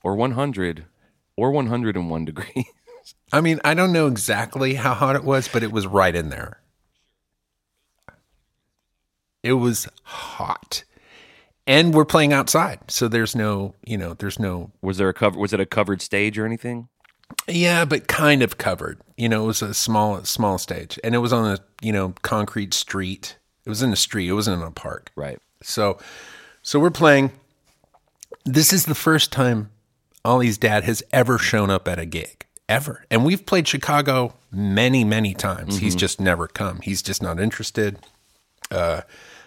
or 0.03 0.15
100 0.15 0.85
or 1.35 1.51
101 1.51 2.25
degrees. 2.25 2.65
I 3.33 3.41
mean, 3.41 3.59
I 3.63 3.73
don't 3.73 3.91
know 3.91 4.05
exactly 4.05 4.75
how 4.75 4.93
hot 4.93 5.15
it 5.15 5.23
was, 5.23 5.47
but 5.47 5.63
it 5.63 5.71
was 5.71 5.87
right 5.87 6.15
in 6.15 6.29
there. 6.29 6.61
It 9.41 9.53
was 9.53 9.87
hot. 10.03 10.83
And 11.65 11.93
we're 11.93 12.05
playing 12.05 12.31
outside. 12.31 12.91
So 12.91 13.07
there's 13.07 13.35
no, 13.35 13.73
you 13.83 13.97
know, 13.97 14.13
there's 14.13 14.39
no 14.39 14.71
Was 14.81 14.97
there 14.97 15.09
a 15.09 15.13
cover? 15.13 15.39
Was 15.39 15.51
it 15.51 15.59
a 15.59 15.65
covered 15.65 16.01
stage 16.01 16.37
or 16.37 16.45
anything? 16.45 16.89
Yeah, 17.47 17.85
but 17.85 18.07
kind 18.07 18.41
of 18.41 18.57
covered. 18.57 18.99
You 19.17 19.29
know, 19.29 19.43
it 19.43 19.47
was 19.47 19.61
a 19.61 19.73
small 19.73 20.23
small 20.23 20.57
stage. 20.57 20.99
And 21.03 21.15
it 21.15 21.19
was 21.19 21.33
on 21.33 21.45
a, 21.45 21.59
you 21.81 21.91
know, 21.91 22.13
concrete 22.21 22.73
street. 22.73 23.37
It 23.65 23.69
was 23.69 23.81
in 23.81 23.91
a 23.91 23.97
street. 23.97 24.29
It 24.29 24.33
wasn't 24.33 24.61
in 24.61 24.67
a 24.67 24.71
park. 24.71 25.11
Right. 25.15 25.39
So, 25.61 25.97
so 26.61 26.79
we're 26.79 26.91
playing. 26.91 27.31
This 28.45 28.71
is 28.71 28.85
the 28.85 28.95
first 28.95 29.31
time 29.31 29.71
Ollie's 30.23 30.57
dad 30.57 30.83
has 30.83 31.03
ever 31.11 31.37
shown 31.37 31.69
up 31.69 31.87
at 31.87 31.99
a 31.99 32.05
gig, 32.05 32.45
ever. 32.69 33.05
And 33.11 33.25
we've 33.25 33.45
played 33.45 33.67
Chicago 33.67 34.35
many, 34.51 35.03
many 35.03 35.33
times. 35.33 35.79
He's 35.79 35.95
just 35.95 36.21
never 36.21 36.47
come. 36.47 36.79
He's 36.81 37.01
just 37.01 37.21
not 37.21 37.39
interested. 37.39 37.99
Uh, 38.71 39.01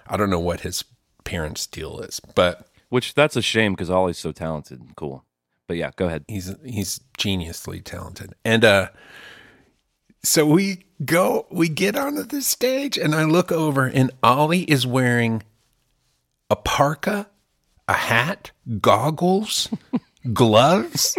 I 0.06 0.16
don't 0.16 0.30
know 0.30 0.40
what 0.40 0.60
his 0.60 0.84
parents' 1.24 1.66
deal 1.66 2.00
is, 2.00 2.20
but 2.34 2.66
Which 2.90 3.14
that's 3.14 3.36
a 3.36 3.42
shame 3.42 3.72
because 3.72 3.88
Ollie's 3.88 4.18
so 4.18 4.32
talented 4.32 4.80
and 4.80 4.94
cool. 4.96 5.24
But 5.70 5.76
yeah, 5.76 5.92
go 5.94 6.06
ahead. 6.06 6.24
he's 6.26 6.52
he's 6.64 6.98
geniusly 7.16 7.80
talented. 7.84 8.34
And 8.44 8.64
uh, 8.64 8.88
so 10.24 10.44
we 10.44 10.84
go, 11.04 11.46
we 11.48 11.68
get 11.68 11.94
onto 11.94 12.24
the 12.24 12.42
stage, 12.42 12.98
and 12.98 13.14
I 13.14 13.22
look 13.22 13.52
over, 13.52 13.86
and 13.86 14.10
Ollie 14.20 14.62
is 14.64 14.84
wearing 14.84 15.44
a 16.50 16.56
parka, 16.56 17.28
a 17.86 17.92
hat, 17.92 18.50
goggles, 18.80 19.68
gloves, 20.32 21.16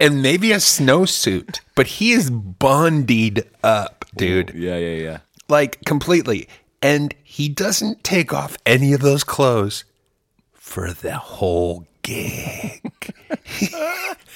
and 0.00 0.20
maybe 0.20 0.50
a 0.50 0.56
snowsuit. 0.56 1.60
But 1.76 1.86
he 1.86 2.10
is 2.10 2.32
bondied 2.32 3.44
up, 3.62 4.04
dude, 4.16 4.52
Yeah, 4.52 4.78
yeah, 4.78 4.96
yeah. 5.00 5.18
like 5.48 5.84
completely. 5.84 6.48
And 6.82 7.14
he 7.22 7.48
doesn't 7.48 8.02
take 8.02 8.32
off 8.32 8.56
any 8.66 8.92
of 8.94 9.00
those 9.00 9.22
clothes 9.22 9.84
for 10.54 10.92
the 10.92 11.14
whole 11.18 11.86
gig. 12.04 12.80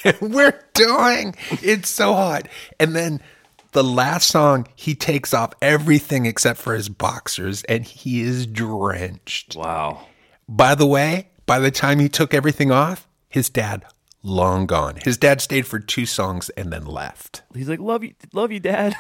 We're 0.20 0.60
doing 0.74 1.36
it's 1.62 1.88
so 1.88 2.14
hot. 2.14 2.48
And 2.80 2.96
then 2.96 3.20
the 3.72 3.84
last 3.84 4.28
song, 4.28 4.66
he 4.74 4.96
takes 4.96 5.32
off 5.32 5.52
everything 5.62 6.26
except 6.26 6.58
for 6.58 6.74
his 6.74 6.88
boxers 6.88 7.62
and 7.64 7.84
he 7.84 8.22
is 8.22 8.46
drenched. 8.46 9.54
Wow. 9.54 10.06
By 10.48 10.74
the 10.74 10.86
way, 10.86 11.28
by 11.46 11.60
the 11.60 11.70
time 11.70 12.00
he 12.00 12.08
took 12.08 12.34
everything 12.34 12.72
off, 12.72 13.06
his 13.28 13.48
dad 13.48 13.84
long 14.22 14.66
gone. 14.66 14.96
His 15.02 15.16
dad 15.16 15.40
stayed 15.40 15.66
for 15.66 15.78
two 15.78 16.06
songs 16.06 16.50
and 16.50 16.72
then 16.72 16.84
left. 16.84 17.42
He's 17.54 17.68
like, 17.68 17.80
"Love 17.80 18.04
you, 18.04 18.14
love 18.32 18.50
you, 18.52 18.60
Dad. 18.60 18.94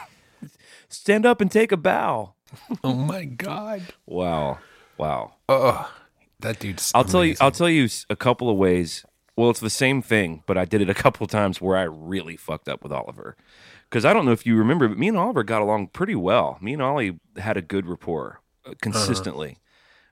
Stand 0.88 1.26
up 1.26 1.40
and 1.40 1.50
take 1.50 1.72
a 1.72 1.76
bow." 1.76 2.34
Oh 2.82 2.94
my 2.94 3.26
god. 3.26 3.82
Wow, 4.06 4.58
wow. 4.96 5.34
Oh, 5.50 5.92
that 6.40 6.58
dude's 6.58 6.92
I'll 6.94 7.04
tell 7.04 7.24
you. 7.24 7.36
I'll 7.40 7.50
tell 7.50 7.68
you 7.68 7.88
a 8.08 8.16
couple 8.16 8.48
of 8.50 8.56
ways. 8.56 9.04
Well, 9.36 9.50
it's 9.50 9.60
the 9.60 9.70
same 9.70 10.02
thing, 10.02 10.42
but 10.46 10.58
I 10.58 10.64
did 10.64 10.80
it 10.82 10.90
a 10.90 10.94
couple 10.94 11.24
of 11.24 11.30
times 11.30 11.60
where 11.60 11.76
I 11.76 11.84
really 11.84 12.36
fucked 12.36 12.68
up 12.68 12.82
with 12.82 12.92
Oliver. 12.92 13.36
Because 13.88 14.04
I 14.04 14.12
don't 14.12 14.26
know 14.26 14.32
if 14.32 14.44
you 14.44 14.56
remember, 14.56 14.88
but 14.88 14.98
me 14.98 15.08
and 15.08 15.16
Oliver 15.16 15.44
got 15.44 15.62
along 15.62 15.88
pretty 15.88 16.14
well. 16.14 16.58
Me 16.60 16.72
and 16.72 16.82
Ollie 16.82 17.20
had 17.36 17.56
a 17.56 17.62
good 17.62 17.86
rapport 17.86 18.40
uh, 18.66 18.74
consistently. 18.82 19.58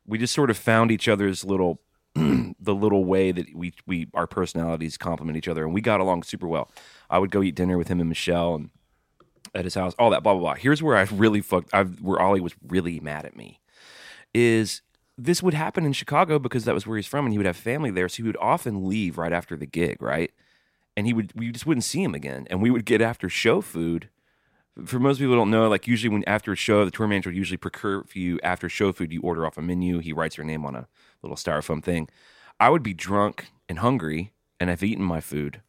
We 0.06 0.18
just 0.18 0.33
sort 0.33 0.49
of 0.49 0.56
found 0.56 0.90
each 0.90 1.09
other's 1.09 1.45
little, 1.45 1.80
the 2.14 2.75
little 2.75 3.04
way 3.04 3.33
that 3.33 3.54
we 3.54 3.75
we 3.85 4.09
our 4.14 4.26
personalities 4.26 4.97
complement 4.97 5.37
each 5.37 5.49
other, 5.49 5.64
and 5.64 5.75
we 5.75 5.80
got 5.80 6.00
along 6.00 6.23
super 6.23 6.47
well. 6.47 6.71
I 7.11 7.18
would 7.18 7.30
go 7.30 7.42
eat 7.42 7.56
dinner 7.56 7.76
with 7.76 7.88
him 7.88 8.00
and 8.00 8.09
Michelle, 8.09 8.54
and 8.54 8.71
at 9.54 9.64
his 9.64 9.75
house, 9.75 9.95
all 9.99 10.11
that 10.11 10.23
blah 10.23 10.35
blah 10.35 10.40
blah. 10.40 10.54
Here's 10.54 10.83
where 10.83 10.97
I 10.97 11.02
really 11.12 11.40
fucked. 11.40 11.71
I've 11.75 12.00
where 12.00 12.21
Ollie 12.21 12.40
was 12.40 12.54
really 12.66 13.00
mad 13.00 13.26
at 13.26 13.37
me. 13.37 13.61
Is 14.33 14.83
this 15.18 15.42
would 15.42 15.54
happen 15.54 15.85
in 15.85 15.92
Chicago 15.92 16.38
because 16.38 16.64
that 16.64 16.75
was 16.75 16.87
where 16.87 16.96
he's 16.96 17.06
from, 17.06 17.25
and 17.25 17.32
he 17.32 17.38
would 17.38 17.46
have 17.46 17.56
family 17.56 17.90
there, 17.90 18.08
so 18.08 18.16
he 18.16 18.23
would 18.23 18.37
often 18.38 18.88
leave 18.88 19.18
right 19.18 19.32
after 19.32 19.56
the 19.56 19.66
gig, 19.66 20.02
right? 20.02 20.30
And 20.96 21.06
he 21.06 21.12
would 21.12 21.32
we 21.35 21.50
just 21.50 21.66
wouldn't 21.66 21.85
see 21.85 22.02
him 22.02 22.14
again, 22.14 22.46
and 22.50 22.62
we 22.62 22.70
would 22.70 22.85
get 22.85 23.00
after 23.00 23.28
show 23.28 23.61
food. 23.61 24.08
For 24.85 24.99
most 24.99 25.18
people 25.18 25.37
don't 25.37 25.50
know, 25.50 25.68
like 25.68 25.87
usually 25.87 26.11
when 26.11 26.25
after 26.26 26.52
a 26.52 26.56
show, 26.56 26.85
the 26.85 26.90
tour 26.90 27.06
manager 27.06 27.30
would 27.30 27.37
usually 27.37 27.56
procure 27.56 28.04
for 28.04 28.18
you 28.18 28.38
after 28.42 28.68
show 28.68 28.92
food. 28.92 29.12
You 29.12 29.23
order 29.23 29.46
off 29.46 29.56
a 29.56 29.62
menu. 29.62 30.00
He 30.00 30.12
writes 30.12 30.37
your 30.37 30.44
name 30.44 30.66
on 30.66 30.76
a 30.76 30.87
little 31.23 31.37
styrofoam 31.37 31.82
thing. 31.82 32.08
I 32.61 32.68
would 32.68 32.82
be 32.82 32.94
drunk 32.94 33.46
and 33.68 33.78
hungry, 33.78 34.32
and 34.61 34.70
I've 34.70 34.82
eaten 34.82 35.04
my 35.04 35.20
food, 35.20 35.62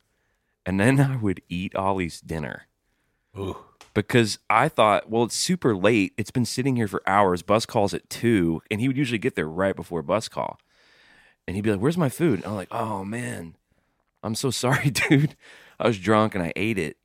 and 0.66 0.80
then 0.80 1.00
I 1.00 1.16
would 1.16 1.42
eat 1.48 1.76
Ollie's 1.76 2.20
dinner 2.20 2.68
Ooh. 3.38 3.58
Because 4.06 4.38
I 4.48 4.70
thought, 4.70 5.10
well, 5.10 5.24
it's 5.24 5.36
super 5.36 5.76
late. 5.76 6.14
It's 6.18 6.30
been 6.30 6.46
sitting 6.46 6.76
here 6.76 6.88
for 6.88 7.02
hours. 7.08 7.42
Bus 7.42 7.66
calls 7.66 7.96
at 7.96 8.08
two, 8.12 8.62
and 8.70 8.80
he 8.80 8.88
would 8.88 8.96
usually 8.96 9.18
get 9.18 9.34
there 9.34 9.50
right 9.50 9.76
before 9.76 10.04
bus 10.04 10.28
call. 10.28 10.60
And 11.48 11.56
he'd 11.56 11.64
be 11.64 11.72
like, 11.72 11.80
"Where's 11.80 11.98
my 11.98 12.10
food?" 12.10 12.40
And 12.40 12.46
I'm 12.46 12.56
like, 12.56 12.68
"Oh 12.72 13.04
man, 13.04 13.56
I'm 14.22 14.36
so 14.36 14.52
sorry, 14.64 14.92
dude. 14.92 15.36
I 15.80 15.88
was 15.88 15.98
drunk 15.98 16.36
and 16.36 16.44
I 16.44 16.54
ate 16.56 16.78
it." 16.78 16.98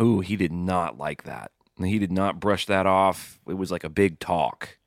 Ooh, 0.00 0.20
he 0.20 0.36
did 0.36 0.52
not 0.52 0.96
like 0.96 1.24
that. 1.24 1.50
And 1.76 1.88
He 1.88 1.98
did 1.98 2.12
not 2.12 2.38
brush 2.38 2.66
that 2.66 2.86
off. 2.86 3.40
It 3.48 3.54
was 3.54 3.72
like 3.72 3.82
a 3.82 3.88
big 3.88 4.20
talk. 4.20 4.78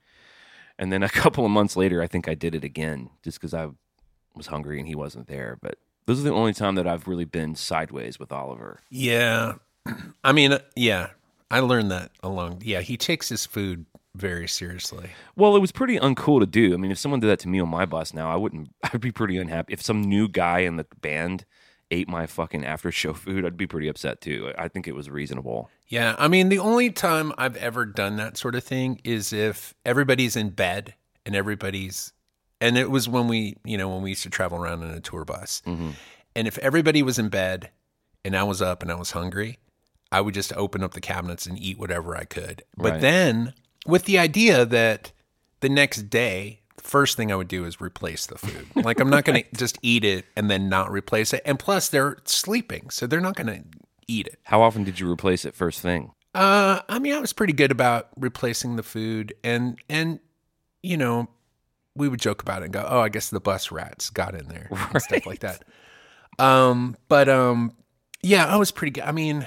And 0.78 0.94
then 0.94 1.04
a 1.04 1.10
couple 1.22 1.44
of 1.44 1.52
months 1.52 1.76
later, 1.76 2.02
I 2.02 2.08
think 2.08 2.30
I 2.30 2.34
did 2.34 2.56
it 2.56 2.64
again 2.64 3.10
just 3.24 3.40
because 3.40 3.54
I 3.54 3.68
was 4.36 4.48
hungry 4.48 4.80
and 4.80 4.88
he 4.88 4.96
wasn't 4.96 5.28
there. 5.28 5.58
But 5.62 5.80
this 6.06 6.18
is 6.18 6.24
the 6.24 6.32
only 6.32 6.54
time 6.54 6.76
that 6.76 6.88
I've 6.88 7.10
really 7.10 7.26
been 7.26 7.56
sideways 7.56 8.20
with 8.20 8.32
Oliver. 8.32 8.80
Yeah. 8.90 9.56
I 10.24 10.32
mean, 10.32 10.58
yeah. 10.76 11.10
I 11.52 11.62
learned 11.62 11.92
that 11.92 12.12
along. 12.22 12.62
Yeah, 12.64 12.82
he 12.82 12.96
takes 12.96 13.30
his 13.30 13.46
food 13.46 13.86
very 14.16 14.48
seriously. 14.48 15.10
Well, 15.36 15.56
it 15.56 15.60
was 15.60 15.72
pretty 15.72 15.98
uncool 15.98 16.40
to 16.40 16.46
do. 16.46 16.74
I 16.74 16.78
mean, 16.78 16.92
if 16.92 17.00
someone 17.00 17.20
did 17.20 17.28
that 17.28 17.40
to 17.40 17.48
me 17.48 17.60
on 17.60 17.70
my 17.70 17.86
bus 17.86 18.14
now, 18.14 18.32
I 18.32 18.36
wouldn't. 18.36 18.70
I'd 18.94 19.02
be 19.02 19.12
pretty 19.12 19.38
unhappy. 19.38 19.74
If 19.74 19.82
some 19.82 20.02
new 20.02 20.28
guy 20.28 20.60
in 20.60 20.76
the 20.76 20.86
band 21.02 21.46
ate 21.92 22.08
my 22.08 22.28
fucking 22.28 22.66
after 22.66 22.92
show 22.92 23.14
food, 23.14 23.46
I'd 23.46 23.58
be 23.58 23.68
pretty 23.68 23.88
upset 23.88 24.22
too. 24.22 24.52
I 24.58 24.68
think 24.68 24.88
it 24.88 24.94
was 24.94 25.10
reasonable. 25.10 25.70
Yeah, 25.88 26.16
I 26.20 26.28
mean, 26.28 26.50
the 26.50 26.60
only 26.60 26.92
time 26.92 27.34
I've 27.38 27.58
ever 27.58 27.86
done 27.86 28.18
that 28.18 28.38
sort 28.38 28.54
of 28.54 28.64
thing 28.64 29.02
is 29.04 29.34
if 29.34 29.74
everybody's 29.86 30.36
in 30.36 30.50
bed 30.50 30.94
and 31.26 31.36
everybody's, 31.36 32.14
and 32.62 32.78
it 32.78 32.92
was 32.92 33.10
when 33.10 33.28
we, 33.28 33.58
you 33.66 33.78
know, 33.78 33.90
when 33.90 34.04
we 34.04 34.10
used 34.10 34.24
to 34.24 34.30
travel 34.30 34.60
around 34.60 34.84
in 34.84 34.92
a 34.92 35.00
tour 35.00 35.26
bus. 35.26 35.64
Mm-hmm. 35.66 35.92
And 36.36 36.48
if 36.48 36.60
everybody 36.60 37.02
was 37.02 37.18
in 37.18 37.30
bed 37.30 37.72
and 38.24 38.36
I 38.36 38.44
was 38.44 38.62
up 38.62 38.84
and 38.84 38.92
I 38.92 38.96
was 38.96 39.12
hungry, 39.12 39.58
I 40.12 40.22
would 40.22 40.34
just 40.34 40.54
open 40.54 40.84
up 40.84 40.94
the 40.94 41.02
cabinets 41.02 41.46
and 41.46 41.58
eat 41.60 41.78
whatever 41.78 42.16
I 42.16 42.24
could. 42.26 42.64
But 42.78 42.92
Right. 42.94 43.02
then 43.02 43.54
with 43.86 44.06
the 44.06 44.18
idea 44.20 44.66
that 44.66 45.12
the 45.62 45.70
next 45.70 46.10
day, 46.10 46.62
the 46.78 46.84
first 46.84 47.16
thing 47.18 47.32
I 47.32 47.36
would 47.36 47.48
do 47.48 47.66
is 47.66 47.80
replace 47.82 48.26
the 48.26 48.38
food. 48.38 48.68
Like 48.76 49.00
I'm 49.00 49.10
not 49.10 49.26
going 49.26 49.44
to 49.44 49.56
just 49.58 49.78
eat 49.82 50.04
it 50.04 50.26
and 50.36 50.50
then 50.50 50.70
not 50.70 50.90
replace 50.92 51.34
it. 51.34 51.42
And 51.46 51.60
plus, 51.60 51.90
they're 51.90 52.18
sleeping, 52.26 52.90
so 52.90 53.06
they're 53.08 53.22
not 53.22 53.36
going 53.36 53.48
to 53.48 53.64
eat 54.08 54.26
it. 54.28 54.40
How 54.44 54.62
often 54.62 54.84
did 54.84 55.00
you 55.00 55.12
replace 55.12 55.46
it 55.46 55.54
first 55.56 55.82
thing? 55.82 56.12
Uh, 56.34 56.80
I 56.88 57.00
mean, 57.00 57.14
I 57.14 57.20
was 57.20 57.34
pretty 57.34 57.54
good 57.54 57.72
about 57.72 58.08
replacing 58.18 58.76
the 58.76 58.84
food, 58.84 59.34
and 59.44 59.78
and 59.90 60.20
you 60.84 60.96
know, 60.96 61.28
we 61.96 62.08
would 62.08 62.20
joke 62.20 62.42
about 62.42 62.62
it 62.62 62.66
and 62.66 62.74
go, 62.74 62.86
"Oh, 62.88 63.00
I 63.02 63.10
guess 63.10 63.30
the 63.32 63.40
bus 63.40 63.72
rats 63.72 64.10
got 64.12 64.36
in 64.36 64.48
there," 64.48 64.68
and 64.72 65.02
stuff 65.02 65.26
like 65.26 65.40
that. 65.42 65.64
Um, 66.38 66.96
but 67.08 67.28
um, 67.30 67.74
yeah, 68.22 68.46
I 68.46 68.58
was 68.58 68.72
pretty 68.72 68.92
good. 68.92 69.04
I 69.06 69.12
mean, 69.12 69.46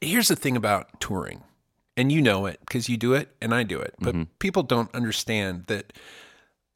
here's 0.00 0.28
the 0.28 0.36
thing 0.36 0.56
about 0.56 1.00
touring, 1.00 1.42
and 1.96 2.10
you 2.10 2.20
know 2.22 2.46
it 2.46 2.60
because 2.60 2.88
you 2.88 2.96
do 2.96 3.14
it 3.14 3.34
and 3.40 3.54
I 3.54 3.62
do 3.62 3.78
it, 3.80 3.94
but 3.98 4.38
people 4.38 4.62
don't 4.62 4.94
understand 4.94 5.64
that 5.66 5.92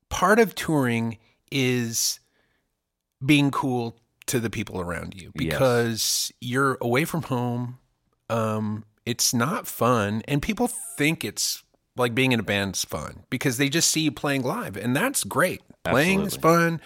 part 0.08 0.38
of 0.38 0.54
touring 0.54 1.18
is 1.50 2.20
being 3.24 3.50
cool 3.50 3.96
to 4.26 4.40
the 4.40 4.50
people 4.50 4.80
around 4.80 5.14
you 5.14 5.30
because 5.34 6.32
you're 6.40 6.78
away 6.80 7.04
from 7.04 7.22
home. 7.22 7.78
Um, 8.30 8.84
it's 9.04 9.34
not 9.34 9.66
fun, 9.66 10.22
and 10.26 10.40
people 10.40 10.68
think 10.96 11.24
it's 11.24 11.62
like 11.96 12.14
being 12.14 12.32
in 12.32 12.40
a 12.40 12.44
band's 12.44 12.84
fun 12.84 13.24
because 13.30 13.56
they 13.58 13.68
just 13.68 13.90
see 13.90 14.00
you 14.00 14.12
playing 14.12 14.42
live, 14.42 14.76
and 14.76 14.96
that's 14.96 15.24
great. 15.24 15.62
Playing 15.84 16.22
is 16.22 16.36
fun. 16.36 16.80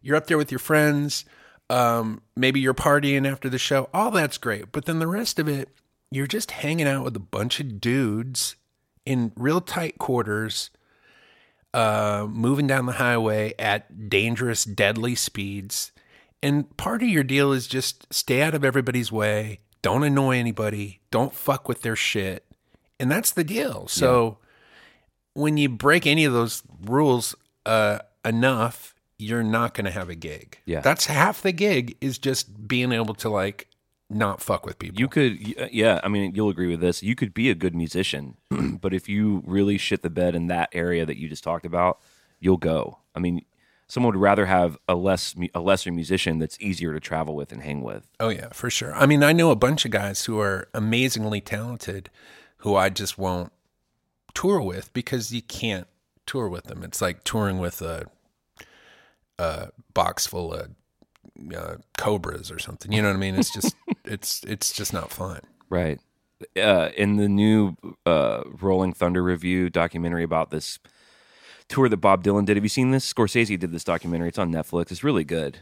You're 0.00 0.16
up 0.16 0.26
there 0.26 0.38
with 0.38 0.50
your 0.50 0.58
friends. 0.58 1.24
Um, 1.70 2.22
maybe 2.36 2.60
you're 2.60 2.74
partying 2.74 3.30
after 3.30 3.48
the 3.48 3.58
show. 3.58 3.88
All 3.94 4.10
that's 4.10 4.38
great, 4.38 4.72
but 4.72 4.84
then 4.84 4.98
the 4.98 5.06
rest 5.06 5.38
of 5.38 5.48
it, 5.48 5.70
you're 6.10 6.26
just 6.26 6.50
hanging 6.50 6.86
out 6.86 7.04
with 7.04 7.16
a 7.16 7.20
bunch 7.20 7.60
of 7.60 7.80
dudes 7.80 8.56
in 9.06 9.32
real 9.36 9.60
tight 9.60 9.98
quarters 9.98 10.70
uh, 11.74 12.26
moving 12.28 12.66
down 12.66 12.86
the 12.86 12.92
highway 12.92 13.54
at 13.58 14.10
dangerous, 14.10 14.64
deadly 14.64 15.14
speeds. 15.14 15.92
And 16.42 16.76
part 16.76 17.02
of 17.02 17.08
your 17.08 17.24
deal 17.24 17.52
is 17.52 17.66
just 17.66 18.12
stay 18.12 18.42
out 18.42 18.54
of 18.54 18.64
everybody's 18.64 19.10
way. 19.10 19.60
Don't 19.80 20.02
annoy 20.02 20.36
anybody. 20.36 21.00
Don't 21.10 21.34
fuck 21.34 21.68
with 21.68 21.82
their 21.82 21.96
shit. 21.96 22.44
And 23.00 23.10
that's 23.10 23.30
the 23.30 23.44
deal. 23.44 23.88
So 23.88 24.38
when 25.34 25.56
you 25.56 25.68
break 25.68 26.06
any 26.06 26.24
of 26.24 26.32
those 26.32 26.62
rules 26.84 27.34
uh, 27.64 27.98
enough, 28.24 28.91
you're 29.22 29.42
not 29.42 29.74
going 29.74 29.84
to 29.84 29.90
have 29.90 30.08
a 30.08 30.14
gig. 30.14 30.58
Yeah. 30.64 30.80
That's 30.80 31.06
half 31.06 31.42
the 31.42 31.52
gig 31.52 31.96
is 32.00 32.18
just 32.18 32.68
being 32.68 32.92
able 32.92 33.14
to 33.14 33.28
like 33.28 33.68
not 34.10 34.40
fuck 34.40 34.66
with 34.66 34.78
people. 34.78 35.00
You 35.00 35.08
could, 35.08 35.54
uh, 35.58 35.68
yeah. 35.70 36.00
I 36.02 36.08
mean, 36.08 36.34
you'll 36.34 36.50
agree 36.50 36.68
with 36.68 36.80
this. 36.80 37.02
You 37.02 37.14
could 37.14 37.32
be 37.32 37.48
a 37.50 37.54
good 37.54 37.74
musician, 37.74 38.36
but 38.50 38.92
if 38.92 39.08
you 39.08 39.42
really 39.46 39.78
shit 39.78 40.02
the 40.02 40.10
bed 40.10 40.34
in 40.34 40.48
that 40.48 40.68
area 40.72 41.06
that 41.06 41.16
you 41.16 41.28
just 41.28 41.44
talked 41.44 41.64
about, 41.64 42.00
you'll 42.40 42.58
go. 42.58 42.98
I 43.14 43.20
mean, 43.20 43.42
someone 43.86 44.14
would 44.14 44.20
rather 44.20 44.46
have 44.46 44.78
a 44.88 44.94
less 44.94 45.34
a 45.54 45.60
lesser 45.60 45.92
musician 45.92 46.38
that's 46.38 46.58
easier 46.60 46.92
to 46.92 47.00
travel 47.00 47.34
with 47.36 47.52
and 47.52 47.62
hang 47.62 47.82
with. 47.82 48.08
Oh 48.20 48.28
yeah, 48.28 48.48
for 48.52 48.70
sure. 48.70 48.94
I 48.94 49.06
mean, 49.06 49.22
I 49.22 49.32
know 49.32 49.50
a 49.50 49.56
bunch 49.56 49.84
of 49.84 49.90
guys 49.90 50.24
who 50.24 50.40
are 50.40 50.68
amazingly 50.74 51.40
talented 51.40 52.10
who 52.58 52.76
I 52.76 52.90
just 52.90 53.18
won't 53.18 53.52
tour 54.34 54.60
with 54.60 54.92
because 54.92 55.32
you 55.32 55.42
can't 55.42 55.86
tour 56.26 56.48
with 56.48 56.64
them. 56.64 56.82
It's 56.82 57.02
like 57.02 57.24
touring 57.24 57.58
with 57.58 57.82
a 57.82 58.06
a 59.38 59.70
box 59.94 60.26
full 60.26 60.52
of 60.52 60.70
uh, 61.54 61.76
cobras 61.98 62.50
or 62.50 62.58
something. 62.58 62.92
You 62.92 63.02
know 63.02 63.08
what 63.08 63.16
I 63.16 63.20
mean? 63.20 63.34
It's 63.34 63.52
just 63.52 63.74
it's 64.04 64.42
it's 64.44 64.72
just 64.72 64.92
not 64.92 65.10
fun. 65.10 65.40
Right. 65.68 66.00
Uh, 66.56 66.90
in 66.96 67.16
the 67.16 67.28
new 67.28 67.76
uh, 68.04 68.42
Rolling 68.60 68.92
Thunder 68.92 69.22
Revue 69.22 69.70
documentary 69.70 70.24
about 70.24 70.50
this 70.50 70.80
tour 71.68 71.88
that 71.88 71.98
Bob 71.98 72.24
Dylan 72.24 72.44
did, 72.44 72.56
have 72.56 72.64
you 72.64 72.68
seen 72.68 72.90
this? 72.90 73.10
Scorsese 73.10 73.58
did 73.58 73.70
this 73.70 73.84
documentary. 73.84 74.28
It's 74.28 74.38
on 74.38 74.52
Netflix. 74.52 74.90
It's 74.90 75.04
really 75.04 75.24
good. 75.24 75.58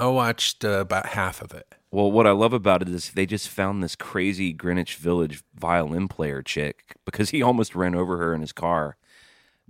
I 0.00 0.06
watched 0.06 0.64
uh, 0.64 0.80
about 0.80 1.06
half 1.06 1.40
of 1.42 1.52
it. 1.52 1.74
Well, 1.90 2.10
what 2.10 2.26
I 2.26 2.32
love 2.32 2.52
about 2.52 2.82
it 2.82 2.88
is 2.88 3.10
they 3.10 3.26
just 3.26 3.48
found 3.48 3.82
this 3.82 3.94
crazy 3.94 4.52
Greenwich 4.52 4.96
Village 4.96 5.44
violin 5.54 6.08
player 6.08 6.42
chick 6.42 6.96
because 7.04 7.30
he 7.30 7.42
almost 7.42 7.76
ran 7.76 7.94
over 7.94 8.16
her 8.16 8.34
in 8.34 8.40
his 8.40 8.52
car 8.52 8.96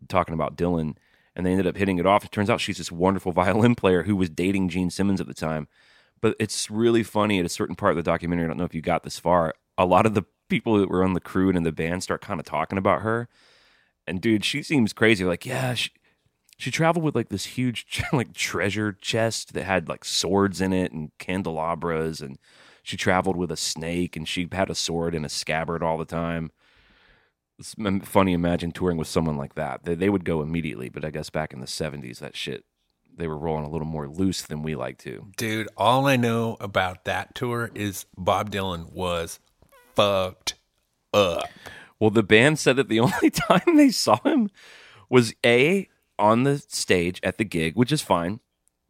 talking 0.09 0.35
about 0.35 0.57
Dylan 0.57 0.97
and 1.37 1.45
they 1.45 1.51
ended 1.51 1.67
up 1.67 1.77
hitting 1.77 1.99
it 1.99 2.07
off. 2.07 2.25
It 2.25 2.33
turns 2.33 2.51
out 2.51 2.61
she's 2.61 2.79
this 2.79 2.93
wonderful 2.93 3.33
violin 3.43 3.75
player 3.75 4.05
who 4.05 4.17
was 4.17 4.31
dating 4.31 4.69
Gene 4.69 4.91
Simmons 4.91 5.21
at 5.21 5.27
the 5.27 5.35
time. 5.35 5.69
But 6.21 6.37
it's 6.39 6.71
really 6.71 7.03
funny 7.03 7.39
at 7.39 7.47
a 7.47 7.51
certain 7.51 7.77
part 7.77 7.93
of 7.93 7.97
the 7.97 8.03
documentary. 8.03 8.45
I 8.45 8.49
don't 8.49 8.57
know 8.57 8.65
if 8.65 8.75
you 8.75 8.81
got 8.81 9.03
this 9.03 9.19
far. 9.19 9.55
A 9.77 9.85
lot 9.85 10.07
of 10.07 10.15
the 10.15 10.25
people 10.49 10.79
that 10.79 10.89
were 10.89 11.05
on 11.05 11.13
the 11.13 11.21
crew 11.21 11.49
and 11.49 11.57
in 11.57 11.65
the 11.65 11.73
band 11.73 12.03
start 12.03 12.23
kind 12.23 12.41
of 12.41 12.47
talking 12.47 12.79
about 12.79 13.03
her. 13.03 13.29
And 14.07 14.21
dude, 14.21 14.45
she 14.45 14.63
seems 14.63 14.93
crazy. 14.93 15.25
Like, 15.25 15.45
yeah, 15.45 15.75
she, 15.75 15.91
she 16.57 16.71
traveled 16.71 17.05
with 17.05 17.15
like 17.15 17.29
this 17.29 17.45
huge 17.45 18.03
like 18.13 18.33
treasure 18.33 18.93
chest 18.93 19.53
that 19.55 19.65
had 19.65 19.89
like 19.89 20.05
swords 20.05 20.61
in 20.61 20.73
it 20.73 20.93
and 20.93 21.11
candelabras 21.19 22.21
and 22.21 22.39
she 22.83 22.97
traveled 22.97 23.37
with 23.37 23.51
a 23.51 23.57
snake 23.57 24.15
and 24.15 24.29
she 24.29 24.47
had 24.53 24.71
a 24.71 24.75
sword 24.75 25.15
and 25.15 25.25
a 25.25 25.31
scabbard 25.31 25.83
all 25.83 25.97
the 25.97 26.05
time 26.05 26.51
funny 28.05 28.33
imagine 28.33 28.73
touring 28.73 28.97
with 28.97 29.09
someone 29.09 29.37
like 29.37 29.55
that. 29.55 29.85
They, 29.85 29.95
they 29.95 30.09
would 30.09 30.25
go 30.25 30.43
immediately 30.43 30.89
but 30.89 31.05
i 31.05 31.11
guess 31.11 31.31
back 31.31 31.53
in 31.53 31.61
the 31.61 31.67
70s 31.67 32.19
that 32.19 32.37
shit 32.37 32.65
they 33.17 33.29
were 33.29 33.39
rolling 33.39 33.65
a 33.65 33.71
little 33.71 33.87
more 33.87 34.09
loose 34.09 34.43
than 34.43 34.63
we 34.63 34.75
like 34.75 34.99
to. 34.99 35.29
Dude, 35.37 35.69
all 35.77 36.07
I 36.07 36.17
know 36.17 36.57
about 36.59 37.05
that 37.05 37.35
tour 37.35 37.71
is 37.75 38.07
Bob 38.19 38.51
Dylan 38.51 38.93
was 38.93 39.39
fucked 39.95 40.55
up. 41.13 41.49
well 42.01 42.11
the 42.11 42.25
band 42.25 42.59
said 42.59 42.75
that 42.77 42.89
the 42.89 42.99
only 43.07 43.31
time 43.31 43.77
they 43.77 43.91
saw 43.91 44.19
him 44.25 44.51
was 45.09 45.33
a 45.47 45.89
on 46.19 46.43
the 46.43 46.59
stage 46.59 47.21
at 47.23 47.39
the 47.39 47.45
gig 47.45 47.77
which 47.77 47.93
is 47.93 48.03
fine 48.03 48.41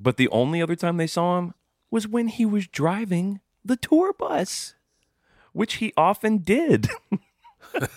but 0.01 0.17
the 0.17 0.29
only 0.29 0.63
other 0.63 0.75
time 0.77 0.97
they 0.97 1.07
saw 1.07 1.39
him 1.39 1.53
was 1.91 2.09
when 2.09 2.29
he 2.29 2.47
was 2.47 2.67
driving 2.67 3.41
the 3.63 3.77
tour 3.77 4.15
bus 4.15 4.75
which 5.53 5.75
he 5.75 5.93
often 5.99 6.39
did 6.39 6.89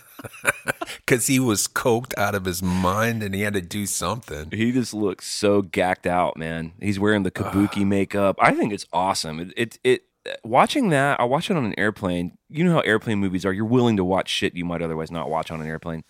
Because 0.98 1.28
he 1.28 1.40
was 1.40 1.68
coked 1.68 2.18
out 2.18 2.36
of 2.36 2.44
his 2.44 2.62
mind 2.62 3.24
and 3.24 3.34
he 3.34 3.42
had 3.42 3.54
to 3.54 3.62
do 3.62 3.86
something. 3.86 4.50
He 4.52 4.74
just 4.74 4.94
looks 4.94 5.26
so 5.26 5.62
gacked 5.62 6.06
out, 6.06 6.36
man. 6.36 6.74
He's 6.82 7.00
wearing 7.00 7.24
the 7.24 7.32
kabuki 7.32 7.86
makeup. 7.88 8.36
I 8.42 8.54
think 8.54 8.74
it's 8.74 8.86
awesome. 8.92 9.40
It, 9.40 9.54
it 9.56 9.80
it 9.84 10.08
watching 10.44 10.90
that. 10.90 11.20
I 11.20 11.24
watch 11.24 11.50
it 11.50 11.58
on 11.58 11.66
an 11.66 11.78
airplane. 11.78 12.38
You 12.50 12.66
know 12.66 12.74
how 12.74 12.80
airplane 12.82 13.20
movies 13.20 13.46
are. 13.46 13.54
You're 13.54 13.66
willing 13.66 13.96
to 13.98 14.04
watch 14.04 14.30
shit 14.30 14.56
you 14.56 14.66
might 14.66 14.82
otherwise 14.82 15.12
not 15.12 15.30
watch 15.30 15.50
on 15.52 15.62
an 15.62 15.68
airplane. 15.68 16.04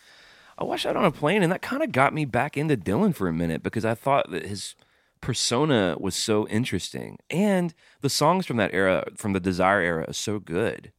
I 0.57 0.63
watched 0.63 0.85
that 0.85 0.97
on 0.97 1.05
a 1.05 1.11
plane, 1.11 1.43
and 1.43 1.51
that 1.51 1.61
kind 1.61 1.83
of 1.83 1.91
got 1.91 2.13
me 2.13 2.25
back 2.25 2.57
into 2.57 2.75
Dylan 2.75 3.13
for 3.13 3.27
a 3.27 3.33
minute 3.33 3.61
because 3.61 3.85
I 3.85 3.93
thought 3.93 4.31
that 4.31 4.47
his 4.47 4.73
persona 5.21 5.95
was 5.99 6.15
so 6.15 6.47
interesting, 6.47 7.19
and 7.29 7.75
the 8.01 8.09
songs 8.09 8.47
from 8.47 8.57
that 8.57 8.73
era, 8.73 9.07
from 9.15 9.33
the 9.33 9.39
Desire 9.39 9.81
era, 9.81 10.05
are 10.07 10.13
so 10.13 10.39
good. 10.39 10.91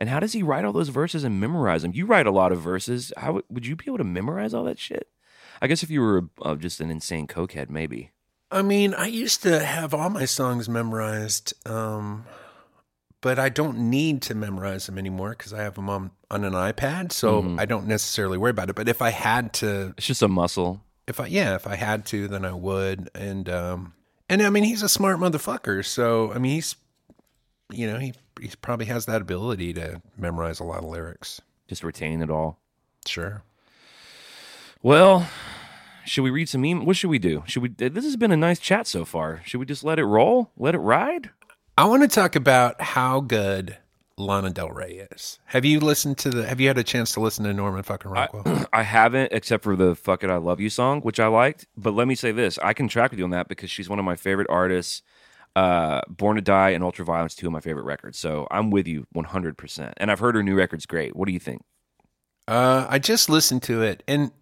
And 0.00 0.08
how 0.08 0.18
does 0.18 0.32
he 0.32 0.42
write 0.42 0.64
all 0.64 0.72
those 0.72 0.88
verses 0.88 1.22
and 1.24 1.38
memorize 1.38 1.82
them? 1.82 1.92
You 1.94 2.06
write 2.06 2.26
a 2.26 2.30
lot 2.32 2.50
of 2.52 2.60
verses. 2.60 3.12
How 3.18 3.34
would- 3.34 3.44
would 3.50 3.66
you 3.66 3.76
be 3.76 3.84
able 3.86 3.98
to 3.98 4.04
memorize 4.04 4.54
all 4.54 4.64
that 4.64 4.78
shit? 4.78 5.06
I 5.60 5.66
guess 5.66 5.82
if 5.82 5.90
you 5.90 6.00
were 6.00 6.30
uh, 6.40 6.54
just 6.56 6.80
an 6.80 6.90
insane 6.90 7.26
cokehead, 7.26 7.68
maybe. 7.68 8.10
I 8.50 8.62
mean, 8.62 8.94
I 8.94 9.06
used 9.06 9.42
to 9.42 9.62
have 9.64 9.92
all 9.92 10.08
my 10.10 10.24
songs 10.24 10.68
memorized, 10.70 11.52
um, 11.68 12.24
but 13.20 13.38
I 13.38 13.50
don't 13.50 13.76
need 13.90 14.22
to 14.22 14.34
memorize 14.34 14.86
them 14.86 14.96
anymore 14.98 15.30
because 15.30 15.52
I 15.52 15.62
have 15.62 15.74
them 15.74 15.90
on, 15.90 16.10
on 16.30 16.44
an 16.44 16.54
iPad. 16.54 17.12
So 17.12 17.54
I 17.58 17.66
don't 17.66 17.86
necessarily 17.86 18.38
worry 18.38 18.50
about 18.50 18.70
it. 18.70 18.76
But 18.76 18.88
if 18.88 19.02
I 19.02 19.10
had 19.10 19.52
to, 19.54 19.92
It's 19.98 20.06
just 20.06 20.22
a 20.22 20.28
muscle. 20.28 20.80
if 21.06 21.20
I, 21.20 21.26
yeah, 21.26 21.54
if 21.56 21.66
I 21.66 21.76
had 21.76 22.06
to, 22.06 22.26
then 22.26 22.46
I 22.46 22.52
would. 22.54 23.10
And, 23.14 23.48
um, 23.50 23.92
and 24.30 24.42
I 24.42 24.48
mean, 24.48 24.64
he's 24.64 24.82
a 24.82 24.88
smart 24.88 25.18
motherfucker. 25.18 25.84
So, 25.84 26.32
I 26.32 26.38
mean, 26.38 26.52
he's, 26.52 26.74
you 27.72 27.86
know, 27.86 27.98
he, 27.98 28.14
he 28.40 28.50
probably 28.60 28.86
has 28.86 29.06
that 29.06 29.22
ability 29.22 29.72
to 29.74 30.00
memorize 30.16 30.60
a 30.60 30.64
lot 30.64 30.78
of 30.78 30.84
lyrics. 30.84 31.40
Just 31.68 31.84
retain 31.84 32.22
it 32.22 32.30
all. 32.30 32.58
Sure. 33.06 33.42
Well, 34.82 35.28
should 36.04 36.22
we 36.22 36.30
read 36.30 36.48
some 36.48 36.64
email? 36.64 36.84
What 36.84 36.96
should 36.96 37.10
we 37.10 37.18
do? 37.18 37.42
Should 37.46 37.62
we? 37.62 37.68
This 37.68 38.04
has 38.04 38.16
been 38.16 38.32
a 38.32 38.36
nice 38.36 38.58
chat 38.58 38.86
so 38.86 39.04
far. 39.04 39.42
Should 39.44 39.60
we 39.60 39.66
just 39.66 39.84
let 39.84 39.98
it 39.98 40.04
roll? 40.04 40.50
Let 40.56 40.74
it 40.74 40.78
ride? 40.78 41.30
I 41.76 41.84
want 41.84 42.02
to 42.02 42.08
talk 42.08 42.34
about 42.36 42.80
how 42.80 43.20
good 43.20 43.78
Lana 44.16 44.50
Del 44.50 44.70
Rey 44.70 45.06
is. 45.10 45.38
Have 45.46 45.64
you 45.64 45.80
listened 45.80 46.18
to 46.18 46.30
the? 46.30 46.46
Have 46.46 46.60
you 46.60 46.68
had 46.68 46.78
a 46.78 46.84
chance 46.84 47.12
to 47.12 47.20
listen 47.20 47.44
to 47.44 47.52
Norman 47.52 47.82
fucking 47.82 48.10
Rockwell? 48.10 48.66
I 48.72 48.82
haven't, 48.82 49.32
except 49.32 49.64
for 49.64 49.76
the 49.76 49.94
"Fuck 49.94 50.24
It, 50.24 50.30
I 50.30 50.36
Love 50.36 50.60
You" 50.60 50.70
song, 50.70 51.00
which 51.00 51.20
I 51.20 51.26
liked. 51.26 51.66
But 51.76 51.94
let 51.94 52.08
me 52.08 52.14
say 52.14 52.32
this: 52.32 52.58
I 52.62 52.72
can 52.72 52.88
track 52.88 53.10
with 53.10 53.18
you 53.18 53.24
on 53.24 53.30
that 53.30 53.48
because 53.48 53.70
she's 53.70 53.88
one 53.88 53.98
of 53.98 54.04
my 54.04 54.16
favorite 54.16 54.48
artists. 54.50 55.02
Uh, 55.56 56.00
Born 56.08 56.36
to 56.36 56.42
Die 56.42 56.70
and 56.70 56.84
Ultraviolence, 56.84 57.36
two 57.36 57.46
of 57.46 57.52
my 57.52 57.60
favorite 57.60 57.84
records. 57.84 58.18
So 58.18 58.46
I'm 58.50 58.70
with 58.70 58.86
you 58.86 59.06
100. 59.12 59.58
percent 59.58 59.94
And 59.96 60.10
I've 60.10 60.20
heard 60.20 60.34
her 60.36 60.42
new 60.42 60.54
record's 60.54 60.86
great. 60.86 61.16
What 61.16 61.26
do 61.26 61.32
you 61.32 61.40
think? 61.40 61.62
Uh, 62.48 62.86
I 62.88 62.98
just 62.98 63.28
listened 63.28 63.62
to 63.64 63.82
it, 63.82 64.02
and 64.08 64.32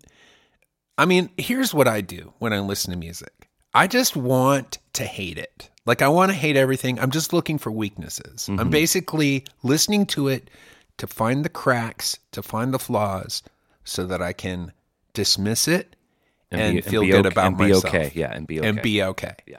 I 0.96 1.04
mean, 1.04 1.30
here's 1.36 1.74
what 1.74 1.86
I 1.88 2.00
do 2.00 2.32
when 2.38 2.52
I 2.52 2.60
listen 2.60 2.90
to 2.92 2.98
music. 2.98 3.48
I 3.74 3.86
just 3.86 4.16
want 4.16 4.78
to 4.94 5.04
hate 5.04 5.36
it. 5.38 5.68
Like 5.84 6.00
I 6.02 6.08
want 6.08 6.30
to 6.30 6.36
hate 6.36 6.56
everything. 6.56 6.98
I'm 6.98 7.10
just 7.10 7.32
looking 7.32 7.58
for 7.58 7.70
weaknesses. 7.70 8.48
I'm 8.48 8.70
basically 8.70 9.44
listening 9.62 10.06
to 10.06 10.28
it 10.28 10.50
to 10.98 11.06
find 11.06 11.44
the 11.44 11.48
cracks, 11.48 12.18
to 12.32 12.42
find 12.42 12.72
the 12.74 12.78
flaws, 12.78 13.42
so 13.84 14.06
that 14.06 14.20
I 14.22 14.32
can 14.32 14.72
dismiss 15.14 15.68
it 15.68 15.94
and, 16.50 16.76
be- 16.76 16.80
feel 16.82 17.02
good 17.04 17.26
okay- 17.26 17.28
about 17.34 17.46
and 17.46 17.58
be 17.58 17.64
myself. 17.64 17.84
okay. 17.86 18.12
Yeah, 18.14 18.32
and 18.32 18.46
be 18.46 18.58
okay. 18.58 18.68
And 18.68 18.82
be 18.82 19.02
okay. 19.02 19.34
Yeah. 19.46 19.58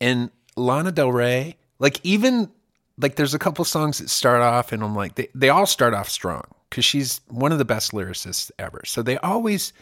And 0.00 0.30
Lana 0.56 0.92
Del 0.92 1.12
Rey, 1.12 1.56
like 1.78 2.00
even 2.02 2.50
like 2.98 3.16
there's 3.16 3.34
a 3.34 3.38
couple 3.38 3.64
songs 3.64 3.98
that 3.98 4.08
start 4.10 4.40
off 4.40 4.72
and 4.72 4.82
I'm 4.82 4.94
like 4.94 5.14
they, 5.14 5.28
they 5.34 5.50
all 5.50 5.66
start 5.66 5.94
off 5.94 6.08
strong 6.08 6.42
because 6.70 6.84
she's 6.84 7.20
one 7.28 7.52
of 7.52 7.58
the 7.58 7.64
best 7.64 7.92
lyricists 7.92 8.50
ever. 8.58 8.82
So 8.84 9.02
they 9.02 9.18
always 9.18 9.72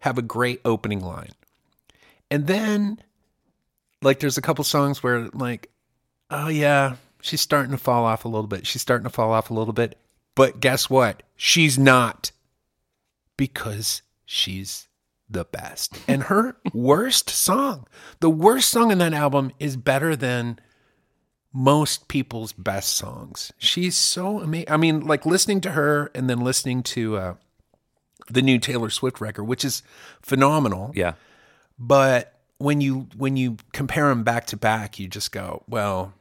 have 0.00 0.18
a 0.18 0.22
great 0.22 0.60
opening 0.64 1.00
line. 1.00 1.32
And 2.30 2.46
then 2.46 2.98
like 4.00 4.20
there's 4.20 4.38
a 4.38 4.42
couple 4.42 4.64
songs 4.64 5.02
where 5.02 5.28
like, 5.32 5.70
oh 6.30 6.48
yeah, 6.48 6.96
she's 7.20 7.40
starting 7.40 7.72
to 7.72 7.78
fall 7.78 8.04
off 8.04 8.24
a 8.24 8.28
little 8.28 8.46
bit. 8.46 8.66
She's 8.66 8.82
starting 8.82 9.04
to 9.04 9.10
fall 9.10 9.32
off 9.32 9.50
a 9.50 9.54
little 9.54 9.74
bit. 9.74 9.98
But 10.34 10.60
guess 10.60 10.88
what? 10.88 11.22
She's 11.36 11.78
not 11.78 12.32
because 13.36 14.02
she's 14.24 14.88
the 15.32 15.44
best. 15.44 15.98
And 16.06 16.24
her 16.24 16.56
worst 16.72 17.30
song, 17.30 17.86
the 18.20 18.30
worst 18.30 18.68
song 18.68 18.90
in 18.90 18.98
that 18.98 19.12
album 19.12 19.52
is 19.58 19.76
better 19.76 20.14
than 20.16 20.58
most 21.52 22.08
people's 22.08 22.52
best 22.52 22.94
songs. 22.94 23.52
She's 23.58 23.96
so 23.96 24.40
amazing. 24.40 24.70
I 24.70 24.76
mean, 24.76 25.00
like 25.00 25.26
listening 25.26 25.60
to 25.62 25.72
her 25.72 26.10
and 26.14 26.28
then 26.28 26.40
listening 26.40 26.82
to 26.84 27.16
uh, 27.16 27.34
the 28.30 28.42
new 28.42 28.58
Taylor 28.58 28.90
Swift 28.90 29.20
record, 29.20 29.44
which 29.44 29.64
is 29.64 29.82
phenomenal. 30.22 30.92
Yeah. 30.94 31.14
But 31.78 32.38
when 32.58 32.80
you 32.80 33.08
when 33.16 33.36
you 33.36 33.56
compare 33.72 34.08
them 34.08 34.24
back 34.24 34.46
to 34.46 34.56
back, 34.56 34.98
you 34.98 35.08
just 35.08 35.32
go, 35.32 35.62
well, 35.68 36.14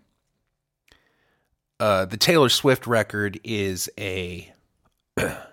uh, 1.79 2.05
the 2.05 2.17
Taylor 2.17 2.49
Swift 2.49 2.87
record 2.87 3.39
is 3.43 3.89
a 3.97 4.51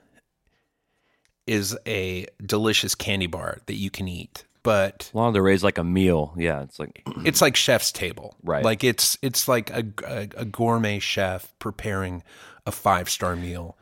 is 1.48 1.76
a 1.86 2.26
delicious 2.44 2.94
candy 2.94 3.26
bar 3.26 3.58
that 3.66 3.74
you 3.74 3.90
can 3.90 4.06
eat, 4.06 4.44
but 4.62 5.10
Lana 5.14 5.32
Del 5.32 5.42
Rey's 5.42 5.64
like 5.64 5.78
a 5.78 5.84
meal. 5.84 6.34
Yeah, 6.36 6.62
it's 6.62 6.78
like 6.78 7.02
it's 7.24 7.40
like 7.40 7.56
chef's 7.56 7.90
table, 7.90 8.36
Right. 8.42 8.64
Like 8.64 8.84
it's 8.84 9.16
it's 9.22 9.48
like 9.48 9.70
a, 9.70 9.84
a, 10.06 10.28
a 10.36 10.44
gourmet 10.44 10.98
chef 10.98 11.52
preparing 11.58 12.22
a 12.66 12.72
five 12.72 13.08
star 13.08 13.34
meal, 13.34 13.76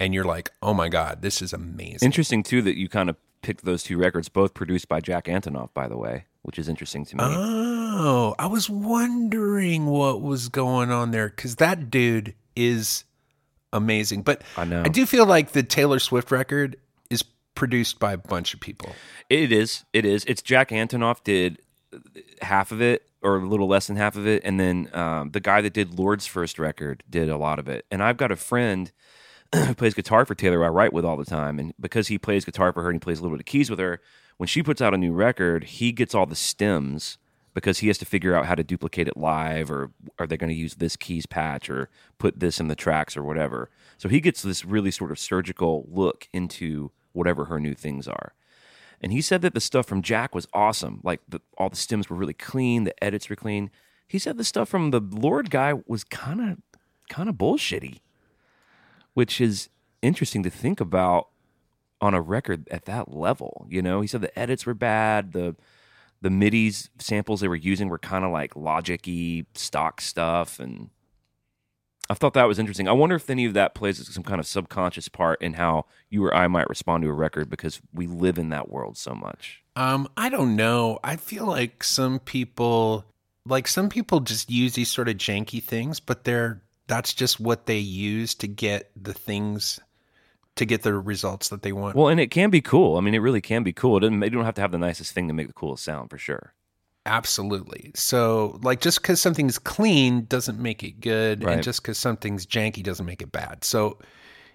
and 0.00 0.14
you're 0.14 0.24
like, 0.24 0.52
oh 0.62 0.72
my 0.74 0.88
god, 0.88 1.22
this 1.22 1.42
is 1.42 1.52
amazing. 1.52 2.06
interesting 2.06 2.42
too 2.42 2.62
that 2.62 2.78
you 2.78 2.88
kind 2.88 3.10
of 3.10 3.16
picked 3.42 3.64
those 3.64 3.82
two 3.82 3.98
records, 3.98 4.28
both 4.28 4.54
produced 4.54 4.88
by 4.88 5.00
Jack 5.00 5.24
Antonoff, 5.24 5.70
by 5.74 5.88
the 5.88 5.96
way, 5.96 6.26
which 6.42 6.58
is 6.58 6.68
interesting 6.68 7.04
to 7.06 7.16
me. 7.16 7.24
Oh, 7.26 8.34
I 8.38 8.46
was 8.46 8.70
wondering 8.70 9.86
what 9.86 10.22
was 10.22 10.48
going 10.48 10.90
on 10.92 11.10
there 11.10 11.28
because 11.28 11.56
that 11.56 11.90
dude 11.90 12.34
is 12.54 13.04
amazing. 13.72 14.22
But 14.22 14.42
I 14.56 14.64
know. 14.64 14.82
I 14.84 14.88
do 14.88 15.06
feel 15.06 15.26
like 15.26 15.52
the 15.52 15.62
Taylor 15.62 15.98
Swift 15.98 16.30
record 16.30 16.76
produced 17.54 17.98
by 17.98 18.12
a 18.12 18.18
bunch 18.18 18.54
of 18.54 18.60
people. 18.60 18.92
It 19.28 19.52
is. 19.52 19.84
It 19.92 20.04
is. 20.04 20.24
It's 20.26 20.42
Jack 20.42 20.70
Antonoff 20.70 21.22
did 21.24 21.58
half 22.40 22.72
of 22.72 22.80
it, 22.80 23.08
or 23.22 23.36
a 23.36 23.46
little 23.46 23.68
less 23.68 23.86
than 23.86 23.96
half 23.96 24.16
of 24.16 24.26
it, 24.26 24.42
and 24.44 24.58
then 24.58 24.88
um, 24.92 25.30
the 25.30 25.40
guy 25.40 25.60
that 25.60 25.72
did 25.72 25.98
Lorde's 25.98 26.26
first 26.26 26.58
record 26.58 27.02
did 27.08 27.28
a 27.28 27.36
lot 27.36 27.58
of 27.58 27.68
it. 27.68 27.86
And 27.90 28.02
I've 28.02 28.16
got 28.16 28.32
a 28.32 28.36
friend 28.36 28.90
who 29.54 29.74
plays 29.74 29.94
guitar 29.94 30.24
for 30.24 30.34
Taylor. 30.34 30.64
I 30.64 30.68
write 30.68 30.92
with 30.92 31.04
all 31.04 31.16
the 31.16 31.24
time, 31.24 31.58
and 31.58 31.72
because 31.78 32.08
he 32.08 32.18
plays 32.18 32.44
guitar 32.44 32.72
for 32.72 32.82
her 32.82 32.90
and 32.90 32.96
he 32.96 33.00
plays 33.00 33.18
a 33.18 33.22
little 33.22 33.36
bit 33.36 33.42
of 33.42 33.46
keys 33.46 33.70
with 33.70 33.78
her, 33.78 34.00
when 34.38 34.46
she 34.46 34.62
puts 34.62 34.80
out 34.80 34.94
a 34.94 34.98
new 34.98 35.12
record, 35.12 35.64
he 35.64 35.92
gets 35.92 36.14
all 36.14 36.26
the 36.26 36.34
stems 36.34 37.18
because 37.54 37.80
he 37.80 37.88
has 37.88 37.98
to 37.98 38.06
figure 38.06 38.34
out 38.34 38.46
how 38.46 38.54
to 38.54 38.64
duplicate 38.64 39.06
it 39.06 39.16
live, 39.16 39.70
or 39.70 39.92
are 40.18 40.26
they 40.26 40.38
going 40.38 40.48
to 40.48 40.56
use 40.56 40.76
this 40.76 40.96
keys 40.96 41.26
patch, 41.26 41.68
or 41.68 41.90
put 42.18 42.40
this 42.40 42.58
in 42.58 42.68
the 42.68 42.74
tracks, 42.74 43.16
or 43.16 43.22
whatever. 43.22 43.70
So 43.98 44.08
he 44.08 44.20
gets 44.20 44.42
this 44.42 44.64
really 44.64 44.90
sort 44.90 45.10
of 45.10 45.18
surgical 45.18 45.86
look 45.90 46.28
into 46.32 46.90
whatever 47.12 47.46
her 47.46 47.60
new 47.60 47.74
things 47.74 48.08
are. 48.08 48.34
And 49.00 49.12
he 49.12 49.20
said 49.20 49.42
that 49.42 49.54
the 49.54 49.60
stuff 49.60 49.86
from 49.86 50.02
Jack 50.02 50.34
was 50.34 50.46
awesome. 50.52 51.00
Like 51.02 51.20
the, 51.28 51.40
all 51.58 51.68
the 51.68 51.76
stems 51.76 52.08
were 52.08 52.16
really 52.16 52.34
clean, 52.34 52.84
the 52.84 53.04
edits 53.04 53.28
were 53.28 53.36
clean. 53.36 53.70
He 54.06 54.18
said 54.18 54.36
the 54.36 54.44
stuff 54.44 54.68
from 54.68 54.90
the 54.90 55.00
Lorde 55.00 55.50
guy 55.50 55.74
was 55.86 56.04
kind 56.04 56.40
of 56.40 56.58
kind 57.08 57.28
of 57.28 57.34
bullshitty, 57.34 58.00
which 59.14 59.40
is 59.40 59.68
interesting 60.02 60.42
to 60.42 60.50
think 60.50 60.80
about 60.80 61.28
on 62.00 62.14
a 62.14 62.20
record 62.20 62.68
at 62.70 62.84
that 62.84 63.12
level. 63.14 63.66
You 63.68 63.82
know, 63.82 64.00
he 64.00 64.06
said 64.06 64.20
the 64.20 64.38
edits 64.38 64.66
were 64.66 64.74
bad. 64.74 65.32
The 65.32 65.56
the 66.20 66.30
MIDI's 66.30 66.88
samples 66.98 67.40
they 67.40 67.48
were 67.48 67.56
using 67.56 67.88
were 67.88 67.98
kind 67.98 68.24
of 68.24 68.30
like 68.30 68.54
logic-y 68.54 69.44
stock 69.54 70.00
stuff, 70.00 70.60
and 70.60 70.90
I 72.10 72.14
thought 72.14 72.34
that 72.34 72.48
was 72.48 72.58
interesting. 72.58 72.88
I 72.88 72.92
wonder 72.92 73.16
if 73.16 73.30
any 73.30 73.44
of 73.44 73.54
that 73.54 73.74
plays 73.74 74.06
some 74.12 74.22
kind 74.22 74.40
of 74.40 74.46
subconscious 74.46 75.08
part 75.08 75.40
in 75.40 75.54
how 75.54 75.86
you 76.10 76.24
or 76.24 76.34
I 76.34 76.48
might 76.48 76.68
respond 76.68 77.02
to 77.04 77.08
a 77.08 77.14
record 77.14 77.48
because 77.48 77.80
we 77.94 78.06
live 78.06 78.38
in 78.38 78.50
that 78.50 78.68
world 78.68 78.98
so 78.98 79.14
much. 79.14 79.62
Um, 79.76 80.08
I 80.16 80.28
don't 80.28 80.56
know. 80.56 80.98
I 81.02 81.16
feel 81.16 81.46
like 81.46 81.82
some 81.82 82.18
people, 82.18 83.06
like 83.46 83.66
some 83.66 83.88
people, 83.88 84.20
just 84.20 84.50
use 84.50 84.74
these 84.74 84.90
sort 84.90 85.08
of 85.08 85.16
janky 85.16 85.62
things, 85.62 86.00
but 86.00 86.24
they're 86.24 86.60
that's 86.86 87.14
just 87.14 87.40
what 87.40 87.66
they 87.66 87.78
use 87.78 88.34
to 88.34 88.46
get 88.46 88.90
the 89.00 89.14
things 89.14 89.80
to 90.56 90.66
get 90.66 90.82
the 90.82 90.92
results 90.94 91.48
that 91.48 91.62
they 91.62 91.72
want. 91.72 91.96
Well, 91.96 92.08
and 92.08 92.20
it 92.20 92.30
can 92.30 92.50
be 92.50 92.60
cool. 92.60 92.98
I 92.98 93.00
mean, 93.00 93.14
it 93.14 93.18
really 93.18 93.40
can 93.40 93.62
be 93.62 93.72
cool. 93.72 93.96
It 93.96 94.00
doesn't, 94.00 94.22
you 94.22 94.30
don't 94.30 94.44
have 94.44 94.54
to 94.56 94.60
have 94.60 94.72
the 94.72 94.78
nicest 94.78 95.12
thing 95.12 95.28
to 95.28 95.34
make 95.34 95.46
the 95.46 95.54
coolest 95.54 95.84
sound 95.84 96.10
for 96.10 96.18
sure. 96.18 96.52
Absolutely. 97.04 97.90
So, 97.94 98.60
like, 98.62 98.80
just 98.80 99.02
because 99.02 99.20
something's 99.20 99.58
clean 99.58 100.24
doesn't 100.26 100.58
make 100.58 100.84
it 100.84 101.00
good, 101.00 101.42
Right. 101.42 101.54
and 101.54 101.62
just 101.62 101.82
because 101.82 101.98
something's 101.98 102.46
janky 102.46 102.82
doesn't 102.82 103.06
make 103.06 103.20
it 103.22 103.32
bad. 103.32 103.64
So, 103.64 103.98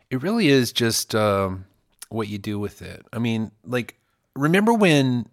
it 0.09 0.21
really 0.21 0.47
is 0.47 0.71
just 0.71 1.13
um, 1.13 1.65
what 2.09 2.29
you 2.29 2.37
do 2.37 2.57
with 2.57 2.81
it. 2.81 3.05
I 3.11 3.19
mean, 3.19 3.51
like, 3.65 3.95
remember 4.35 4.73
when, 4.73 5.27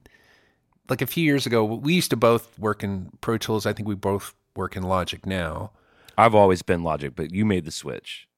like, 0.89 1.03
a 1.03 1.07
few 1.07 1.23
years 1.25 1.47
ago, 1.47 1.65
we 1.65 1.95
used 1.95 2.11
to 2.11 2.17
both 2.17 2.59
work 2.59 2.83
in 2.83 3.11
Pro 3.21 3.39
Tools. 3.39 3.65
I 3.65 3.73
think 3.73 3.87
we 3.89 3.95
both 3.95 4.35
work 4.57 4.77
in 4.77 4.83
Logic 4.83 5.25
now. 5.25 5.71
I've 6.19 6.35
always 6.35 6.63
been 6.63 6.83
Logic, 6.83 7.13
but 7.15 7.33
you 7.33 7.45
made 7.45 7.65
the 7.65 7.71
switch. 7.71 8.29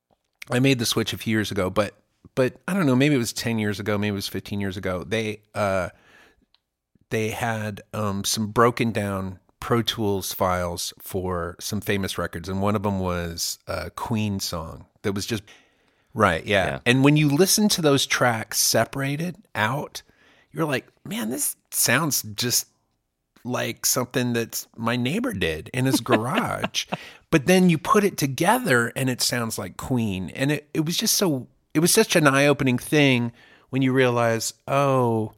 I 0.50 0.58
made 0.60 0.78
the 0.78 0.86
switch 0.86 1.12
a 1.14 1.18
few 1.18 1.32
years 1.32 1.50
ago, 1.50 1.70
but 1.70 1.94
but 2.34 2.56
I 2.68 2.74
don't 2.74 2.86
know, 2.86 2.96
maybe 2.96 3.14
it 3.14 3.18
was 3.18 3.32
ten 3.32 3.58
years 3.58 3.80
ago, 3.80 3.96
maybe 3.98 4.12
it 4.12 4.14
was 4.14 4.28
fifteen 4.28 4.60
years 4.60 4.76
ago. 4.76 5.02
They 5.04 5.40
uh 5.54 5.88
they 7.10 7.30
had 7.30 7.82
um 7.92 8.24
some 8.24 8.48
broken 8.48 8.92
down 8.92 9.38
Pro 9.60 9.82
Tools 9.82 10.32
files 10.32 10.92
for 10.98 11.56
some 11.58 11.80
famous 11.80 12.18
records, 12.18 12.48
and 12.48 12.62
one 12.62 12.76
of 12.76 12.82
them 12.82 13.00
was 13.00 13.58
a 13.66 13.90
Queen 13.90 14.38
song 14.38 14.86
that 15.02 15.12
was 15.12 15.26
just 15.26 15.42
right, 16.14 16.44
yeah. 16.46 16.66
Yeah. 16.66 16.78
And 16.86 17.02
when 17.02 17.16
you 17.16 17.28
listen 17.28 17.68
to 17.70 17.82
those 17.82 18.06
tracks 18.06 18.58
separated 18.58 19.36
out, 19.54 20.02
you're 20.52 20.66
like, 20.66 20.86
man, 21.04 21.30
this 21.30 21.56
sounds 21.70 22.22
just 22.22 22.66
like 23.44 23.86
something 23.86 24.32
that 24.32 24.66
my 24.76 24.96
neighbor 24.96 25.32
did 25.32 25.70
in 25.72 25.86
his 25.86 26.00
garage. 26.00 26.86
but 27.30 27.46
then 27.46 27.70
you 27.70 27.78
put 27.78 28.04
it 28.04 28.16
together 28.16 28.92
and 28.96 29.08
it 29.08 29.20
sounds 29.22 29.58
like 29.58 29.76
Queen. 29.76 30.30
And 30.30 30.50
it, 30.52 30.68
it 30.74 30.84
was 30.84 30.96
just 30.96 31.16
so, 31.16 31.46
it 31.74 31.80
was 31.80 31.92
such 31.92 32.16
an 32.16 32.26
eye 32.26 32.46
opening 32.46 32.78
thing 32.78 33.32
when 33.70 33.82
you 33.82 33.92
realize, 33.92 34.54
oh, 34.66 35.32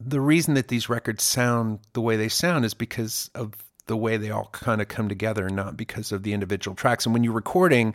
the 0.00 0.20
reason 0.20 0.54
that 0.54 0.68
these 0.68 0.88
records 0.88 1.24
sound 1.24 1.80
the 1.92 2.00
way 2.00 2.16
they 2.16 2.28
sound 2.28 2.64
is 2.64 2.74
because 2.74 3.30
of 3.34 3.54
the 3.86 3.96
way 3.96 4.16
they 4.16 4.30
all 4.30 4.48
kind 4.52 4.80
of 4.80 4.88
come 4.88 5.08
together, 5.08 5.48
not 5.48 5.76
because 5.76 6.12
of 6.12 6.22
the 6.22 6.32
individual 6.32 6.74
tracks. 6.74 7.06
And 7.06 7.12
when 7.12 7.24
you're 7.24 7.32
recording 7.32 7.94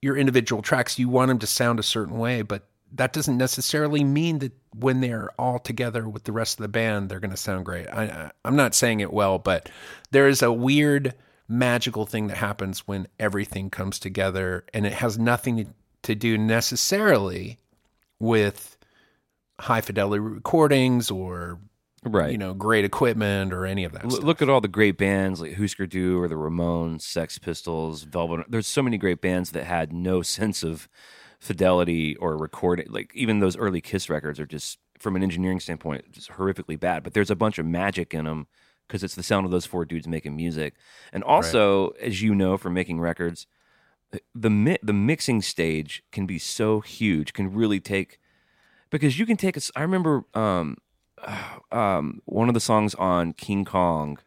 your 0.00 0.16
individual 0.16 0.62
tracks, 0.62 0.98
you 0.98 1.08
want 1.08 1.28
them 1.28 1.38
to 1.40 1.46
sound 1.46 1.78
a 1.78 1.82
certain 1.82 2.18
way, 2.18 2.42
but 2.42 2.68
that 2.92 3.12
doesn't 3.12 3.36
necessarily 3.36 4.02
mean 4.02 4.38
that 4.38 4.52
when 4.74 5.00
they're 5.00 5.30
all 5.38 5.58
together 5.58 6.08
with 6.08 6.24
the 6.24 6.32
rest 6.32 6.58
of 6.58 6.62
the 6.62 6.68
band, 6.68 7.08
they're 7.08 7.20
going 7.20 7.30
to 7.30 7.36
sound 7.36 7.64
great. 7.66 7.86
I, 7.88 8.30
I'm 8.44 8.56
not 8.56 8.74
saying 8.74 9.00
it 9.00 9.12
well, 9.12 9.38
but 9.38 9.68
there 10.10 10.28
is 10.28 10.40
a 10.40 10.52
weird 10.52 11.14
magical 11.48 12.06
thing 12.06 12.28
that 12.28 12.38
happens 12.38 12.86
when 12.86 13.06
everything 13.18 13.68
comes 13.68 13.98
together, 13.98 14.64
and 14.72 14.86
it 14.86 14.94
has 14.94 15.18
nothing 15.18 15.74
to 16.02 16.14
do 16.14 16.38
necessarily 16.38 17.58
with 18.18 18.77
high 19.60 19.80
fidelity 19.80 20.20
recordings 20.20 21.10
or 21.10 21.58
Right. 22.04 22.30
you 22.30 22.38
know 22.38 22.54
great 22.54 22.84
equipment 22.84 23.52
or 23.52 23.66
any 23.66 23.82
of 23.84 23.90
that 23.92 24.04
L- 24.04 24.10
stuff. 24.10 24.24
look 24.24 24.40
at 24.40 24.48
all 24.48 24.60
the 24.60 24.68
great 24.68 24.96
bands 24.96 25.40
like 25.40 25.56
Husker 25.56 25.84
Du 25.86 26.18
or 26.20 26.28
the 26.28 26.36
Ramones, 26.36 27.02
Sex 27.02 27.38
Pistols, 27.38 28.04
Velvet. 28.04 28.46
There's 28.48 28.68
so 28.68 28.82
many 28.82 28.98
great 28.98 29.20
bands 29.20 29.50
that 29.50 29.64
had 29.64 29.92
no 29.92 30.22
sense 30.22 30.62
of 30.62 30.88
fidelity 31.40 32.16
or 32.16 32.36
recording. 32.36 32.86
Like 32.88 33.10
even 33.14 33.40
those 33.40 33.56
early 33.56 33.80
Kiss 33.80 34.08
records 34.08 34.38
are 34.40 34.46
just, 34.46 34.78
from 34.98 35.16
an 35.16 35.22
engineering 35.22 35.60
standpoint, 35.60 36.10
just 36.12 36.30
horrifically 36.32 36.78
bad. 36.78 37.02
But 37.02 37.14
there's 37.14 37.30
a 37.30 37.36
bunch 37.36 37.58
of 37.58 37.66
magic 37.66 38.14
in 38.14 38.24
them 38.24 38.46
because 38.86 39.02
it's 39.02 39.14
the 39.14 39.22
sound 39.22 39.44
of 39.44 39.50
those 39.52 39.66
four 39.66 39.84
dudes 39.84 40.06
making 40.08 40.34
music. 40.36 40.74
And 41.12 41.22
also, 41.24 41.90
as 42.00 42.22
you 42.22 42.34
know 42.34 42.56
from 42.56 42.74
making 42.74 43.00
records, 43.00 43.46
the 44.34 44.50
mi- 44.50 44.78
the 44.82 44.92
mixing 44.94 45.42
stage 45.42 46.02
can 46.12 46.26
be 46.26 46.38
so 46.38 46.80
huge, 46.80 47.32
can 47.34 47.52
really 47.52 47.80
take 47.80 48.18
because 48.90 49.18
you 49.18 49.26
can 49.26 49.36
take 49.36 49.56
a. 49.56 49.60
I 49.76 49.82
remember 49.82 50.24
um, 50.34 50.76
um, 51.72 52.22
one 52.26 52.48
of 52.48 52.54
the 52.54 52.60
songs 52.60 52.94
on 52.96 53.32
King 53.32 53.64
Kong. 53.64 54.18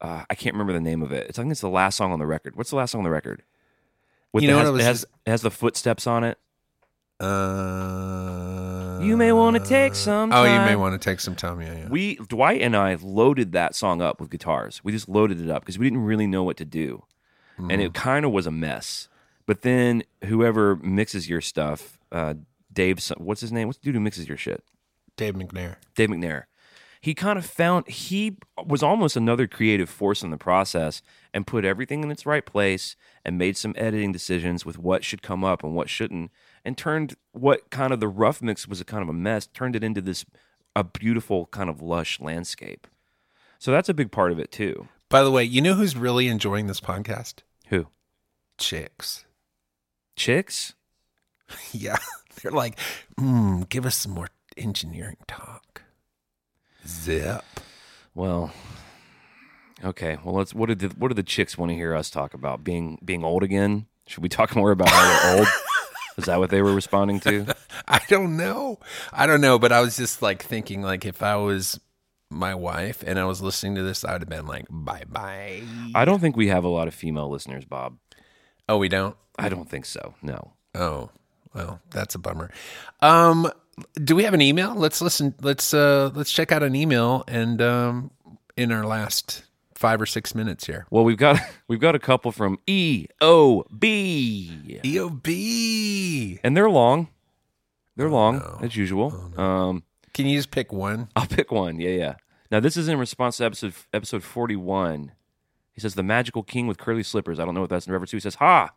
Uh, 0.00 0.24
I 0.28 0.34
can't 0.34 0.54
remember 0.54 0.72
the 0.72 0.80
name 0.80 1.00
of 1.02 1.12
it. 1.12 1.28
It's 1.28 1.38
I 1.38 1.42
think 1.42 1.52
it's 1.52 1.60
the 1.60 1.68
last 1.68 1.96
song 1.96 2.10
on 2.12 2.18
the 2.18 2.26
record. 2.26 2.56
What's 2.56 2.70
the 2.70 2.76
last 2.76 2.90
song 2.92 3.00
on 3.00 3.04
the 3.04 3.10
record? 3.10 3.42
With 4.32 4.42
You 4.42 4.48
the, 4.50 4.52
know 4.54 4.58
has, 4.62 4.70
what 4.72 4.80
it 4.80 4.84
has 4.84 5.04
it 5.26 5.30
has 5.30 5.42
the 5.42 5.50
footsteps 5.50 6.06
on 6.06 6.24
it. 6.24 6.38
Uh, 7.20 8.98
You 9.02 9.16
may 9.16 9.32
wanna 9.32 9.60
take 9.60 9.94
some 9.94 10.32
Oh, 10.32 10.44
you 10.44 10.58
may 10.60 10.76
want 10.76 11.00
to 11.00 11.10
take 11.10 11.20
some 11.20 11.34
time. 11.36 11.60
Yeah, 11.60 11.72
yeah. 11.74 11.88
We 11.88 12.16
Dwight 12.16 12.60
and 12.62 12.76
I 12.76 12.96
loaded 13.00 13.52
that 13.52 13.74
song 13.74 14.00
up 14.02 14.20
with 14.20 14.30
guitars. 14.30 14.80
We 14.84 14.92
just 14.92 15.08
loaded 15.08 15.40
it 15.40 15.48
up 15.50 15.62
because 15.62 15.78
we 15.78 15.86
didn't 15.86 16.04
really 16.04 16.26
know 16.26 16.42
what 16.42 16.56
to 16.58 16.64
do, 16.64 17.04
and 17.58 17.70
Mm. 17.70 17.84
it 17.84 17.94
kind 17.94 18.24
of 18.24 18.32
was 18.32 18.46
a 18.46 18.50
mess. 18.50 19.08
But 19.46 19.62
then 19.62 20.02
whoever 20.24 20.76
mixes 20.76 21.28
your 21.28 21.40
stuff, 21.40 21.98
uh, 22.10 22.34
Dave, 22.72 23.00
what's 23.18 23.40
his 23.40 23.52
name? 23.52 23.68
What's 23.68 23.78
the 23.78 23.84
dude 23.84 23.94
who 23.94 24.00
mixes 24.00 24.28
your 24.28 24.36
shit? 24.36 24.64
Dave 25.16 25.34
McNair. 25.34 25.76
Dave 25.94 26.08
McNair. 26.08 26.44
He 27.00 27.14
kind 27.14 27.36
of 27.36 27.44
found 27.44 27.88
he 27.88 28.36
was 28.64 28.80
almost 28.82 29.16
another 29.16 29.48
creative 29.48 29.90
force 29.90 30.22
in 30.22 30.30
the 30.30 30.36
process 30.36 31.02
and 31.34 31.46
put 31.46 31.64
everything 31.64 32.04
in 32.04 32.12
its 32.12 32.24
right 32.26 32.46
place 32.46 32.94
and 33.24 33.36
made 33.36 33.56
some 33.56 33.74
editing 33.76 34.12
decisions 34.12 34.64
with 34.64 34.78
what 34.78 35.04
should 35.04 35.20
come 35.20 35.42
up 35.42 35.64
and 35.64 35.74
what 35.74 35.90
shouldn't 35.90 36.30
and 36.64 36.78
turned 36.78 37.16
what 37.32 37.70
kind 37.70 37.92
of 37.92 37.98
the 37.98 38.06
rough 38.06 38.40
mix 38.40 38.68
was 38.68 38.80
a 38.80 38.84
kind 38.84 39.02
of 39.02 39.08
a 39.08 39.12
mess 39.12 39.48
turned 39.48 39.74
it 39.74 39.82
into 39.82 40.00
this 40.00 40.24
a 40.76 40.84
beautiful 40.84 41.46
kind 41.46 41.68
of 41.68 41.82
lush 41.82 42.20
landscape. 42.20 42.86
So 43.58 43.72
that's 43.72 43.88
a 43.88 43.94
big 43.94 44.12
part 44.12 44.30
of 44.30 44.38
it 44.38 44.52
too. 44.52 44.86
By 45.08 45.24
the 45.24 45.30
way, 45.32 45.42
you 45.42 45.60
know 45.60 45.74
who's 45.74 45.96
really 45.96 46.28
enjoying 46.28 46.68
this 46.68 46.80
podcast? 46.80 47.40
Who? 47.66 47.88
Chicks. 48.58 49.24
Chicks? 50.16 50.74
Yeah. 51.72 51.98
They're 52.42 52.52
like, 52.52 52.78
mm, 53.18 53.68
give 53.68 53.86
us 53.86 53.96
some 53.96 54.12
more 54.12 54.28
engineering 54.56 55.16
talk. 55.26 55.82
Zip. 56.86 57.44
Well, 58.14 58.52
okay. 59.84 60.18
Well, 60.24 60.34
let's. 60.34 60.54
What 60.54 60.68
did 60.68 60.80
the, 60.80 60.88
what 60.88 61.08
do 61.08 61.14
the 61.14 61.22
chicks 61.22 61.56
want 61.56 61.70
to 61.70 61.76
hear 61.76 61.94
us 61.94 62.10
talk 62.10 62.34
about? 62.34 62.64
Being 62.64 62.98
being 63.04 63.24
old 63.24 63.42
again? 63.42 63.86
Should 64.06 64.22
we 64.22 64.28
talk 64.28 64.54
more 64.56 64.72
about 64.72 64.88
how 64.88 65.02
we're 65.02 65.38
old? 65.38 65.48
Is 66.18 66.24
that 66.26 66.38
what 66.38 66.50
they 66.50 66.60
were 66.60 66.74
responding 66.74 67.20
to? 67.20 67.54
I 67.88 68.00
don't 68.08 68.36
know. 68.36 68.78
I 69.12 69.26
don't 69.26 69.40
know, 69.40 69.58
but 69.58 69.72
I 69.72 69.80
was 69.80 69.96
just 69.96 70.20
like 70.20 70.42
thinking 70.42 70.82
like 70.82 71.04
if 71.06 71.22
I 71.22 71.36
was 71.36 71.80
my 72.28 72.54
wife 72.54 73.02
and 73.06 73.18
I 73.18 73.24
was 73.24 73.40
listening 73.40 73.76
to 73.76 73.82
this, 73.82 74.04
I 74.04 74.12
would 74.12 74.22
have 74.22 74.28
been 74.28 74.46
like, 74.46 74.66
bye 74.68 75.04
bye. 75.08 75.62
I 75.94 76.04
don't 76.04 76.20
think 76.20 76.36
we 76.36 76.48
have 76.48 76.64
a 76.64 76.68
lot 76.68 76.88
of 76.88 76.94
female 76.94 77.30
listeners, 77.30 77.64
Bob. 77.64 77.96
Oh, 78.68 78.78
we 78.78 78.88
don't? 78.88 79.16
I 79.38 79.48
don't 79.48 79.68
think 79.68 79.86
so. 79.86 80.14
No. 80.22 80.52
Oh, 80.74 81.10
well, 81.54 81.80
that's 81.90 82.14
a 82.14 82.18
bummer. 82.18 82.50
Um, 83.00 83.50
do 84.02 84.14
we 84.14 84.24
have 84.24 84.34
an 84.34 84.40
email? 84.42 84.74
Let's 84.74 85.00
listen. 85.00 85.34
Let's 85.40 85.72
uh, 85.74 86.10
let's 86.14 86.32
check 86.32 86.52
out 86.52 86.62
an 86.62 86.74
email 86.74 87.24
and 87.26 87.60
um, 87.62 88.10
in 88.56 88.70
our 88.72 88.84
last 88.86 89.44
five 89.74 90.00
or 90.00 90.06
six 90.06 90.34
minutes 90.34 90.66
here. 90.66 90.86
Well, 90.90 91.04
we've 91.04 91.16
got 91.16 91.40
we've 91.68 91.80
got 91.80 91.94
a 91.94 91.98
couple 91.98 92.32
from 92.32 92.58
E 92.66 93.06
O 93.20 93.64
B, 93.76 94.78
EOB. 94.84 96.40
and 96.44 96.56
they're 96.56 96.70
long. 96.70 97.08
They're 97.96 98.10
long 98.10 98.58
as 98.62 98.74
usual. 98.76 99.32
Um, 99.36 99.82
Can 100.14 100.26
you 100.26 100.38
just 100.38 100.50
pick 100.50 100.72
one? 100.72 101.08
I'll 101.14 101.26
pick 101.26 101.52
one. 101.52 101.78
Yeah, 101.80 101.90
yeah. 101.90 102.14
Now 102.50 102.60
this 102.60 102.76
is 102.76 102.88
in 102.88 102.98
response 102.98 103.38
to 103.38 103.44
episode 103.44 103.74
episode 103.92 104.22
forty 104.22 104.56
one. 104.56 105.12
He 105.72 105.80
says 105.80 105.94
the 105.94 106.02
magical 106.02 106.42
king 106.42 106.66
with 106.66 106.76
curly 106.78 107.02
slippers. 107.02 107.38
I 107.40 107.44
don't 107.44 107.54
know 107.54 107.62
what 107.62 107.70
that's 107.70 107.86
in 107.86 107.92
reference 107.92 108.10
to. 108.10 108.16
He 108.16 108.20
says, 108.20 108.34
"Ha! 108.36 108.70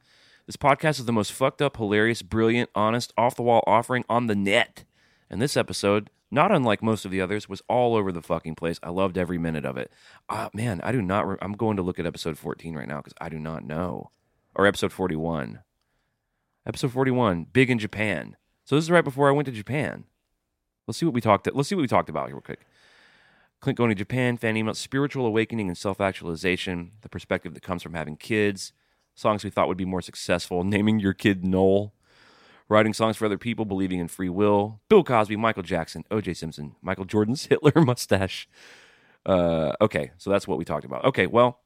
This 0.45 0.57
podcast 0.57 0.99
is 0.99 1.05
the 1.05 1.11
most 1.11 1.31
fucked 1.31 1.61
up, 1.61 1.77
hilarious, 1.77 2.21
brilliant, 2.21 2.69
honest, 2.75 3.11
off 3.17 3.35
the 3.35 3.41
wall 3.41 3.63
offering 3.65 4.05
on 4.07 4.27
the 4.27 4.35
net." 4.35 4.83
And 5.29 5.41
this 5.41 5.57
episode, 5.57 6.11
not 6.29 6.51
unlike 6.51 6.83
most 6.83 7.03
of 7.03 7.11
the 7.11 7.19
others, 7.19 7.49
was 7.49 7.63
all 7.67 7.95
over 7.95 8.11
the 8.11 8.21
fucking 8.21 8.55
place. 8.55 8.79
I 8.83 8.89
loved 8.89 9.17
every 9.17 9.39
minute 9.39 9.65
of 9.65 9.75
it. 9.75 9.91
Uh, 10.29 10.49
man, 10.53 10.81
I 10.83 10.91
do 10.91 11.01
not. 11.01 11.27
Re- 11.27 11.37
I'm 11.41 11.53
going 11.53 11.77
to 11.77 11.83
look 11.83 11.97
at 11.97 12.05
episode 12.05 12.37
fourteen 12.37 12.75
right 12.75 12.87
now 12.87 12.97
because 12.97 13.15
I 13.19 13.29
do 13.29 13.39
not 13.39 13.63
know, 13.63 14.11
or 14.53 14.67
episode 14.67 14.91
forty 14.91 15.15
one. 15.15 15.61
Episode 16.65 16.91
forty 16.91 17.11
one, 17.11 17.45
big 17.51 17.69
in 17.69 17.79
Japan. 17.79 18.37
So 18.65 18.75
this 18.75 18.85
is 18.85 18.91
right 18.91 19.03
before 19.03 19.29
I 19.29 19.31
went 19.31 19.47
to 19.47 19.51
Japan. 19.51 20.05
Let's 20.87 20.99
see 20.99 21.05
what 21.05 21.15
we 21.15 21.21
talked. 21.21 21.49
Let's 21.53 21.69
see 21.69 21.75
what 21.75 21.81
we 21.81 21.87
talked 21.87 22.09
about 22.09 22.27
here 22.27 22.35
real 22.35 22.41
quick. 22.41 22.65
Clint 23.61 23.77
going 23.77 23.89
to 23.89 23.95
Japan, 23.95 24.37
fan 24.37 24.57
email, 24.57 24.75
spiritual 24.75 25.25
awakening 25.25 25.67
and 25.67 25.77
self 25.77 25.99
actualization, 25.99 26.91
the 27.01 27.09
perspective 27.09 27.53
that 27.55 27.63
comes 27.63 27.81
from 27.81 27.93
having 27.95 28.15
kids, 28.15 28.73
songs 29.15 29.43
we 29.43 29.49
thought 29.49 29.67
would 29.67 29.77
be 29.77 29.85
more 29.85 30.01
successful, 30.01 30.63
naming 30.65 30.99
your 30.99 31.13
kid 31.13 31.43
Noel, 31.43 31.93
writing 32.69 32.93
songs 32.93 33.17
for 33.17 33.25
other 33.25 33.37
people, 33.37 33.65
believing 33.65 33.99
in 33.99 34.07
free 34.07 34.29
will, 34.29 34.81
Bill 34.89 35.03
Cosby, 35.03 35.35
Michael 35.35 35.63
Jackson, 35.63 36.03
O.J. 36.11 36.33
Simpson, 36.35 36.75
Michael 36.81 37.05
Jordan's 37.05 37.45
Hitler 37.47 37.73
mustache. 37.75 38.47
Uh, 39.25 39.73
okay, 39.81 40.11
so 40.17 40.29
that's 40.29 40.47
what 40.47 40.57
we 40.57 40.65
talked 40.65 40.85
about. 40.85 41.05
Okay, 41.05 41.25
well, 41.25 41.61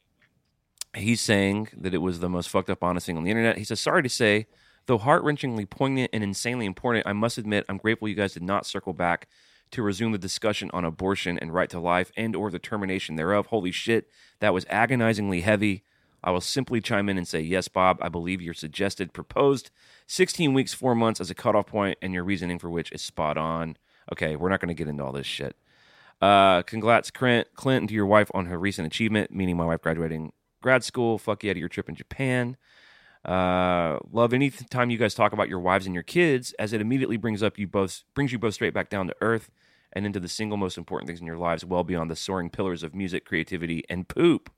he's 0.96 1.22
saying 1.22 1.70
that 1.78 1.94
it 1.94 1.98
was 2.00 2.20
the 2.20 2.30
most 2.30 2.50
fucked 2.50 2.70
up 2.70 2.84
honest 2.84 3.06
thing 3.06 3.18
on 3.18 3.24
the 3.24 3.32
internet. 3.32 3.58
He 3.58 3.64
says, 3.64 3.80
sorry 3.80 4.04
to 4.04 4.10
say, 4.10 4.48
though 4.86 4.98
heart 4.98 5.24
wrenchingly 5.24 5.70
poignant 5.70 6.10
and 6.14 6.24
insanely 6.24 6.66
important, 6.66 7.06
I 7.06 7.14
must 7.14 7.38
admit 7.38 7.66
I'm 7.68 7.78
grateful 7.78 8.08
you 8.08 8.16
guys 8.16 8.34
did 8.34 8.44
not 8.44 8.66
circle 8.66 8.94
back 8.94 9.28
to 9.72 9.84
resume 9.84 10.12
the 10.12 10.18
discussion 10.18 10.70
on 10.74 10.84
abortion 10.84 11.38
and 11.38 11.54
right 11.54 11.70
to 11.70 11.80
life 11.80 12.12
and 12.18 12.36
or 12.36 12.50
the 12.50 12.60
termination 12.60 13.16
thereof. 13.16 13.48
Holy 13.48 13.72
shit, 13.72 14.08
that 14.40 14.54
was 14.54 14.66
agonizingly 14.70 15.42
heavy. 15.42 15.84
I 16.24 16.32
will 16.32 16.42
simply 16.42 16.82
chime 16.82 17.10
in 17.10 17.18
and 17.18 17.28
say, 17.28 17.42
yes, 17.42 17.68
Bob, 17.68 17.98
I 18.02 18.10
believe 18.10 18.42
your 18.42 18.54
suggested 18.54 19.14
proposed 19.14 19.72
16 20.08 20.54
weeks, 20.54 20.74
four 20.74 20.96
months 20.96 21.22
as 21.22 21.30
a 21.30 21.36
cutoff 21.36 21.68
point, 21.68 21.98
and 22.02 22.14
your 22.14 22.24
reasoning 22.24 22.60
for 22.60 22.70
which 22.70 22.92
is 22.92 23.02
spot 23.02 23.38
on. 23.38 23.78
Okay, 24.12 24.36
we're 24.36 24.50
not 24.50 24.60
going 24.60 24.70
to 24.70 24.74
get 24.74 24.88
into 24.88 25.04
all 25.04 25.12
this 25.12 25.28
shit. 25.28 25.56
Uh, 26.22 26.62
congrats, 26.64 27.12
Clint, 27.12 27.48
Clint, 27.56 27.90
to 27.90 27.96
your 27.96 28.06
wife 28.06 28.30
on 28.34 28.48
her 28.48 28.60
recent 28.60 28.86
achievement, 28.86 29.32
meaning 29.32 29.56
my 29.56 29.66
wife 29.66 29.82
graduating 29.82 30.34
grad 30.62 30.84
school. 30.84 31.18
Fuck 31.18 31.44
you 31.44 31.50
out 31.50 31.54
of 31.54 31.58
your 31.58 31.70
trip 31.70 31.88
in 31.88 31.96
Japan. 31.96 32.58
Uh, 33.24 34.00
love 34.12 34.34
any 34.34 34.50
time 34.50 34.90
you 34.90 34.98
guys 34.98 35.14
talk 35.14 35.34
about 35.34 35.50
your 35.50 35.60
wives 35.60 35.86
and 35.86 35.94
your 35.94 36.04
kids, 36.04 36.54
as 36.60 36.74
it 36.74 36.82
immediately 36.82 37.18
brings 37.18 37.44
up 37.44 37.58
you 37.58 37.68
both 37.68 38.04
brings 38.14 38.32
you 38.32 38.40
both 38.40 38.54
straight 38.54 38.74
back 38.74 38.90
down 38.90 39.08
to 39.08 39.16
earth 39.22 39.50
and 39.92 40.06
into 40.06 40.20
the 40.20 40.30
single 40.30 40.58
most 40.58 40.78
important 40.78 41.08
things 41.08 41.20
in 41.20 41.26
your 41.26 41.38
lives, 41.38 41.66
well 41.66 41.84
beyond 41.84 42.10
the 42.10 42.16
soaring 42.16 42.50
pillars 42.50 42.84
of 42.84 42.96
music, 42.96 43.26
creativity, 43.26 43.84
and 43.90 44.08
poop. 44.08 44.50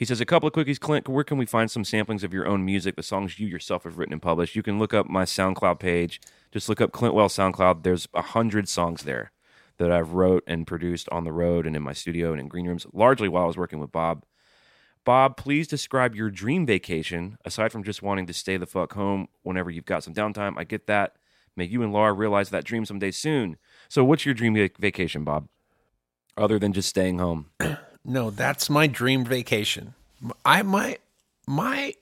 He 0.00 0.06
says, 0.06 0.18
A 0.18 0.24
couple 0.24 0.46
of 0.46 0.54
quickies, 0.54 0.80
Clint. 0.80 1.10
Where 1.10 1.24
can 1.24 1.36
we 1.36 1.44
find 1.44 1.70
some 1.70 1.82
samplings 1.82 2.22
of 2.24 2.32
your 2.32 2.46
own 2.46 2.64
music, 2.64 2.96
the 2.96 3.02
songs 3.02 3.38
you 3.38 3.46
yourself 3.46 3.84
have 3.84 3.98
written 3.98 4.14
and 4.14 4.22
published? 4.22 4.56
You 4.56 4.62
can 4.62 4.78
look 4.78 4.94
up 4.94 5.10
my 5.10 5.24
SoundCloud 5.24 5.78
page. 5.78 6.22
Just 6.50 6.70
look 6.70 6.80
up 6.80 6.90
Clint 6.90 7.14
Wells 7.14 7.36
SoundCloud. 7.36 7.82
There's 7.82 8.08
a 8.14 8.22
hundred 8.22 8.66
songs 8.66 9.02
there 9.02 9.30
that 9.76 9.92
I've 9.92 10.14
wrote 10.14 10.42
and 10.46 10.66
produced 10.66 11.06
on 11.10 11.24
the 11.24 11.34
road 11.34 11.66
and 11.66 11.76
in 11.76 11.82
my 11.82 11.92
studio 11.92 12.32
and 12.32 12.40
in 12.40 12.48
green 12.48 12.66
rooms, 12.66 12.86
largely 12.94 13.28
while 13.28 13.44
I 13.44 13.46
was 13.46 13.58
working 13.58 13.78
with 13.78 13.92
Bob. 13.92 14.24
Bob, 15.04 15.36
please 15.36 15.68
describe 15.68 16.14
your 16.14 16.30
dream 16.30 16.64
vacation, 16.64 17.36
aside 17.44 17.70
from 17.70 17.84
just 17.84 18.00
wanting 18.00 18.26
to 18.26 18.32
stay 18.32 18.56
the 18.56 18.64
fuck 18.64 18.94
home 18.94 19.28
whenever 19.42 19.70
you've 19.70 19.84
got 19.84 20.02
some 20.02 20.14
downtime. 20.14 20.54
I 20.56 20.64
get 20.64 20.86
that. 20.86 21.16
May 21.56 21.66
you 21.66 21.82
and 21.82 21.92
Laura 21.92 22.14
realize 22.14 22.48
that 22.48 22.64
dream 22.64 22.86
someday 22.86 23.10
soon. 23.10 23.58
So, 23.90 24.02
what's 24.02 24.24
your 24.24 24.34
dream 24.34 24.54
vacation, 24.78 25.24
Bob? 25.24 25.48
Other 26.38 26.58
than 26.58 26.72
just 26.72 26.88
staying 26.88 27.18
home? 27.18 27.50
No, 28.04 28.30
that's 28.30 28.70
my 28.70 28.86
dream 28.86 29.24
vacation. 29.24 29.94
I 30.44 30.62
my 30.62 30.98
my 31.46 31.94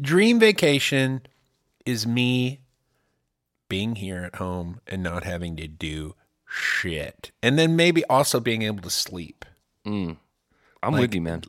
dream 0.00 0.38
vacation 0.38 1.22
is 1.84 2.06
me 2.06 2.60
being 3.68 3.96
here 3.96 4.22
at 4.24 4.36
home 4.36 4.80
and 4.86 5.02
not 5.02 5.24
having 5.24 5.56
to 5.56 5.66
do 5.68 6.14
shit. 6.48 7.30
And 7.42 7.58
then 7.58 7.74
maybe 7.76 8.04
also 8.06 8.38
being 8.40 8.62
able 8.62 8.82
to 8.82 8.90
sleep. 8.90 9.44
Mm. 9.84 10.16
I'm 10.82 10.92
Like- 10.92 11.00
with 11.00 11.14
you, 11.14 11.20
man. 11.22 11.42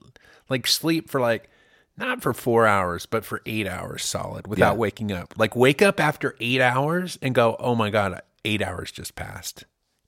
Like 0.50 0.66
sleep 0.68 1.10
for 1.10 1.20
like 1.20 1.50
not 1.98 2.22
for 2.22 2.32
4 2.34 2.68
hours, 2.68 3.06
but 3.08 3.26
for 3.26 3.42
8 3.48 3.68
hours 3.68 4.04
solid 4.06 4.46
without 4.48 4.74
Yeah. 4.74 4.78
waking 4.78 5.12
up. 5.12 5.34
Like 5.38 5.56
wake 5.56 5.82
up 5.82 6.00
after 6.00 6.36
8 6.40 6.62
hours 6.62 7.18
and 7.22 7.34
go, 7.36 7.56
"Oh 7.60 7.74
my 7.76 7.90
god, 7.90 8.22
8 8.46 8.62
hours 8.62 8.92
just 8.92 9.16
passed." 9.16 9.66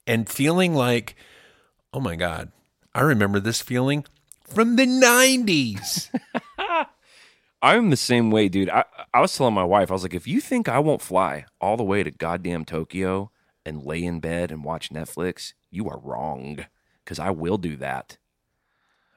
And 0.07 0.29
feeling 0.29 0.73
like, 0.75 1.15
"Oh 1.93 1.99
my 1.99 2.15
god, 2.15 2.51
I 2.93 3.01
remember 3.01 3.39
this 3.39 3.61
feeling 3.61 4.05
from 4.43 4.75
the 4.75 4.85
90s." 4.85 6.09
I'm 7.61 7.89
the 7.89 7.97
same 7.97 8.31
way, 8.31 8.47
dude. 8.47 8.69
I, 8.69 8.85
I 9.13 9.19
was 9.19 9.35
telling 9.35 9.53
my 9.53 9.65
wife, 9.65 9.91
I 9.91 9.93
was 9.93 10.03
like, 10.03 10.13
if 10.13 10.27
you 10.27 10.39
think 10.39 10.69
I 10.69 10.79
won't 10.79 11.01
fly 11.01 11.45
all 11.59 11.75
the 11.75 11.83
way 11.83 12.03
to 12.03 12.11
goddamn 12.11 12.63
Tokyo 12.63 13.31
and 13.65 13.83
lay 13.83 14.03
in 14.03 14.21
bed 14.21 14.49
and 14.51 14.63
watch 14.63 14.91
Netflix, 14.91 15.53
you 15.69 15.89
are 15.89 15.99
wrong. 15.99 16.65
Because 17.03 17.19
I 17.19 17.31
will 17.31 17.57
do 17.57 17.75
that. 17.77 18.17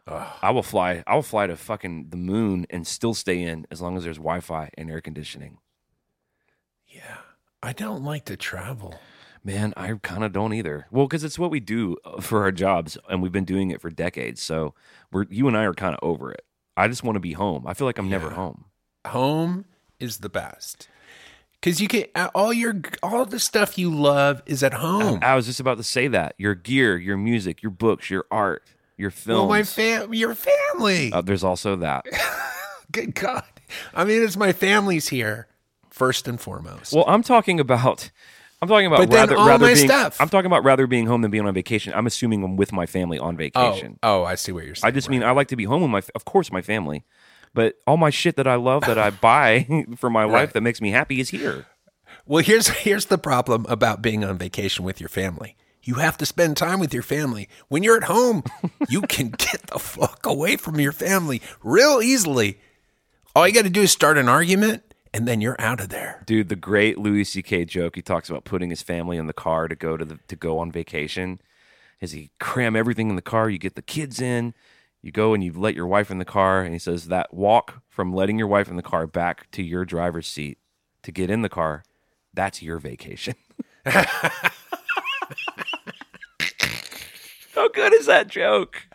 I 0.06 0.50
will 0.50 0.64
fly. 0.64 1.04
I 1.06 1.14
will 1.14 1.22
fly 1.22 1.46
to 1.46 1.56
fucking 1.56 2.08
the 2.08 2.16
moon 2.16 2.66
and 2.70 2.86
still 2.86 3.14
stay 3.14 3.40
in 3.40 3.66
as 3.70 3.80
long 3.80 3.96
as 3.96 4.02
there's 4.02 4.16
Wi-Fi 4.16 4.70
and 4.76 4.90
air 4.90 5.00
conditioning. 5.00 5.58
Yeah. 6.88 7.18
I 7.62 7.72
don't 7.72 8.02
like 8.02 8.24
to 8.24 8.36
travel. 8.36 8.98
Man, 9.44 9.74
I 9.76 9.92
kind 10.02 10.22
of 10.22 10.32
don't 10.32 10.52
either. 10.52 10.86
Well, 10.90 11.06
because 11.06 11.24
it's 11.24 11.38
what 11.38 11.50
we 11.50 11.58
do 11.58 11.96
uh, 12.04 12.20
for 12.20 12.42
our 12.42 12.52
jobs, 12.52 12.96
and 13.08 13.20
we've 13.20 13.32
been 13.32 13.44
doing 13.44 13.70
it 13.70 13.80
for 13.80 13.90
decades. 13.90 14.40
So 14.40 14.74
we're 15.10 15.26
you 15.30 15.48
and 15.48 15.56
I 15.56 15.64
are 15.64 15.74
kind 15.74 15.94
of 15.94 16.00
over 16.02 16.30
it. 16.30 16.44
I 16.76 16.86
just 16.88 17.02
want 17.02 17.16
to 17.16 17.20
be 17.20 17.32
home. 17.32 17.66
I 17.66 17.74
feel 17.74 17.86
like 17.86 17.98
I'm 17.98 18.08
never 18.08 18.30
home. 18.30 18.66
Home 19.06 19.64
is 19.98 20.18
the 20.18 20.28
best. 20.28 20.88
Cuz 21.60 21.80
you 21.80 21.88
can 21.88 22.04
all 22.34 22.52
your 22.52 22.80
all 23.02 23.24
the 23.26 23.38
stuff 23.40 23.76
you 23.78 23.92
love 23.92 24.42
is 24.46 24.62
at 24.62 24.74
home. 24.74 25.18
I 25.22 25.34
was 25.34 25.46
just 25.46 25.60
about 25.60 25.76
to 25.78 25.84
say 25.84 26.08
that 26.08 26.34
your 26.38 26.54
gear, 26.54 26.96
your 26.96 27.16
music, 27.16 27.62
your 27.62 27.70
books, 27.70 28.10
your 28.10 28.24
art, 28.30 28.64
your 28.96 29.10
films. 29.10 29.40
well, 29.40 29.48
my 29.48 29.62
fam 29.64 30.14
your 30.14 30.34
family. 30.36 31.12
Uh, 31.12 31.20
there's 31.20 31.44
also 31.44 31.76
that. 31.76 32.06
Good 32.92 33.14
god. 33.14 33.44
I 33.94 34.04
mean, 34.04 34.22
it's 34.22 34.36
my 34.36 34.52
family's 34.52 35.08
here 35.08 35.48
first 35.90 36.28
and 36.28 36.40
foremost. 36.40 36.92
Well, 36.92 37.04
I'm 37.08 37.22
talking 37.22 37.58
about. 37.58 38.10
I'm 38.62 38.68
talking 38.68 38.86
about 38.86 38.98
But 39.00 39.10
then 39.10 39.18
rather, 39.18 39.36
all 39.36 39.48
rather 39.48 39.66
my 39.66 39.74
being. 39.74 39.88
stuff. 39.88 40.20
I'm 40.20 40.28
talking 40.28 40.46
about 40.46 40.62
rather 40.62 40.86
being 40.86 41.06
home 41.06 41.22
than 41.22 41.32
being 41.32 41.44
on 41.44 41.52
vacation. 41.52 41.92
I'm 41.94 42.06
assuming 42.06 42.44
I'm 42.44 42.56
with 42.56 42.72
my 42.72 42.86
family 42.86 43.18
on 43.18 43.34
oh, 43.34 43.36
vacation. 43.36 43.98
oh, 44.04 44.22
I 44.22 44.36
see 44.36 44.52
what 44.52 44.64
you're 44.64 44.76
saying. 44.76 44.88
I 44.88 44.92
just 44.92 45.10
mean 45.10 45.24
I 45.24 45.32
like 45.32 45.48
to 45.48 45.56
be 45.56 45.64
home 45.64 45.82
with 45.82 45.90
my, 45.90 46.02
of 46.14 46.24
course, 46.24 46.52
my 46.52 46.62
family, 46.62 47.04
but 47.52 47.74
all 47.88 47.96
my 47.96 48.10
shit 48.10 48.36
that 48.36 48.46
I 48.46 48.54
love 48.54 48.84
that 48.84 48.98
I 48.98 49.10
buy 49.30 49.66
for 49.96 50.08
my 50.08 50.24
life 50.24 50.52
that 50.52 50.60
makes 50.60 50.80
me 50.80 50.92
happy 50.92 51.18
is 51.18 51.30
here. 51.30 51.66
Well, 52.24 52.44
here's 52.44 52.68
here's 52.68 53.06
the 53.06 53.18
problem 53.18 53.66
about 53.68 54.00
being 54.00 54.24
on 54.24 54.38
vacation 54.38 54.84
with 54.84 55.00
your 55.00 55.08
family. 55.08 55.56
You 55.82 55.94
have 55.94 56.16
to 56.18 56.26
spend 56.26 56.56
time 56.56 56.78
with 56.78 56.94
your 56.94 57.02
family. 57.02 57.48
When 57.66 57.82
you're 57.82 57.96
at 57.96 58.04
home, 58.04 58.44
you 58.88 59.02
can 59.02 59.30
get 59.30 59.66
the 59.66 59.80
fuck 59.80 60.24
away 60.24 60.56
from 60.56 60.78
your 60.78 60.92
family 60.92 61.42
real 61.64 62.00
easily. 62.00 62.60
All 63.34 63.48
you 63.48 63.52
got 63.52 63.64
to 63.64 63.70
do 63.70 63.82
is 63.82 63.90
start 63.90 64.18
an 64.18 64.28
argument 64.28 64.91
and 65.14 65.28
then 65.28 65.40
you're 65.40 65.60
out 65.60 65.80
of 65.80 65.88
there. 65.90 66.22
Dude, 66.26 66.48
the 66.48 66.56
great 66.56 66.98
Louis 66.98 67.24
C.K. 67.24 67.64
joke. 67.66 67.96
He 67.96 68.02
talks 68.02 68.30
about 68.30 68.44
putting 68.44 68.70
his 68.70 68.82
family 68.82 69.16
in 69.16 69.26
the 69.26 69.32
car 69.32 69.68
to 69.68 69.74
go 69.74 69.96
to 69.96 70.04
the 70.04 70.18
to 70.28 70.36
go 70.36 70.58
on 70.58 70.72
vacation. 70.72 71.40
Is 72.00 72.12
he 72.12 72.30
cram 72.40 72.74
everything 72.74 73.10
in 73.10 73.16
the 73.16 73.22
car? 73.22 73.48
You 73.48 73.58
get 73.58 73.76
the 73.76 73.82
kids 73.82 74.20
in, 74.20 74.54
You 75.02 75.12
go 75.12 75.34
and 75.34 75.44
you 75.44 75.52
let 75.52 75.74
your 75.74 75.86
wife 75.86 76.10
in 76.10 76.18
the 76.18 76.24
car, 76.24 76.62
and 76.62 76.72
he 76.72 76.78
says 76.78 77.06
that 77.08 77.32
walk 77.32 77.82
from 77.88 78.12
letting 78.12 78.38
your 78.38 78.48
wife 78.48 78.68
in 78.68 78.76
the 78.76 78.82
car 78.82 79.06
back 79.06 79.50
to 79.52 79.62
your 79.62 79.84
driver's 79.84 80.26
seat 80.26 80.58
to 81.02 81.12
get 81.12 81.30
in 81.30 81.42
the 81.42 81.48
car, 81.48 81.84
that's 82.34 82.62
your 82.62 82.78
vacation. 82.78 83.34
How 87.54 87.68
good 87.68 87.92
is 87.92 88.06
that 88.06 88.28
joke? 88.28 88.86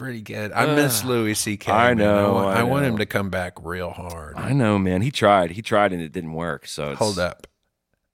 Pretty 0.00 0.22
good. 0.22 0.50
I 0.52 0.74
miss 0.74 1.04
Louis 1.04 1.34
C.K. 1.34 1.70
I 1.70 1.88
man. 1.88 1.98
know, 1.98 2.38
I, 2.38 2.54
I 2.54 2.60
I 2.60 2.62
want 2.62 2.84
know. 2.84 2.88
him 2.92 2.98
to 3.00 3.04
come 3.04 3.28
back 3.28 3.52
real 3.62 3.90
hard. 3.90 4.34
I 4.38 4.54
know, 4.54 4.78
man. 4.78 5.02
He 5.02 5.10
tried. 5.10 5.50
He 5.50 5.60
tried, 5.60 5.92
and 5.92 6.00
it 6.00 6.10
didn't 6.10 6.32
work. 6.32 6.66
So 6.66 6.92
it's, 6.92 6.98
Hold 6.98 7.18
up. 7.18 7.46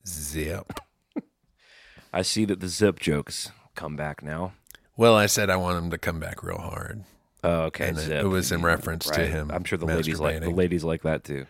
Zip. 0.05 0.73
I 2.13 2.23
see 2.23 2.45
that 2.47 2.59
the 2.59 2.67
zip 2.67 2.99
jokes 2.99 3.53
come 3.77 3.95
back 3.95 4.21
now. 4.21 4.55
Well, 4.97 5.15
I 5.15 5.27
said 5.27 5.49
I 5.49 5.55
want 5.59 5.79
him 5.79 5.91
to 5.91 5.99
come 5.99 6.19
back 6.19 6.43
real 6.43 6.59
hard. 6.59 7.05
Oh, 7.45 7.61
okay. 7.67 7.91
And 7.91 7.99
it- 7.99 8.03
zip. 8.03 8.25
it 8.25 8.29
was 8.29 8.51
in 8.51 8.63
reference 8.63 9.07
to 9.07 9.21
Right. 9.21 9.31
him 9.31 9.53
I'm 9.53 9.63
sure 9.63 9.79
the 9.79 9.87
ladies 9.87 10.19
like 10.19 10.41
the 10.41 10.47
masturbating. 10.47 10.57
ladies 10.57 10.83
like 10.83 11.03
that 11.03 11.23
too. 11.23 11.47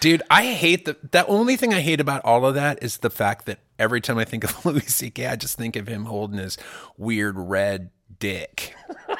Dude, 0.00 0.22
I 0.30 0.46
hate 0.46 0.86
the 0.86 0.96
the 1.10 1.26
only 1.26 1.56
thing 1.56 1.74
I 1.74 1.80
hate 1.82 2.00
about 2.00 2.24
all 2.24 2.46
of 2.46 2.54
that 2.54 2.82
is 2.82 2.96
the 2.98 3.10
fact 3.10 3.44
that 3.44 3.58
every 3.78 4.00
time 4.00 4.16
I 4.16 4.24
think 4.24 4.44
of 4.44 4.64
Louis 4.64 4.86
C.K., 4.86 5.26
I 5.26 5.36
just 5.36 5.58
think 5.58 5.76
of 5.76 5.88
him 5.88 6.06
holding 6.06 6.38
his 6.38 6.56
weird 6.96 7.36
red 7.38 7.90
dick. 8.18 8.74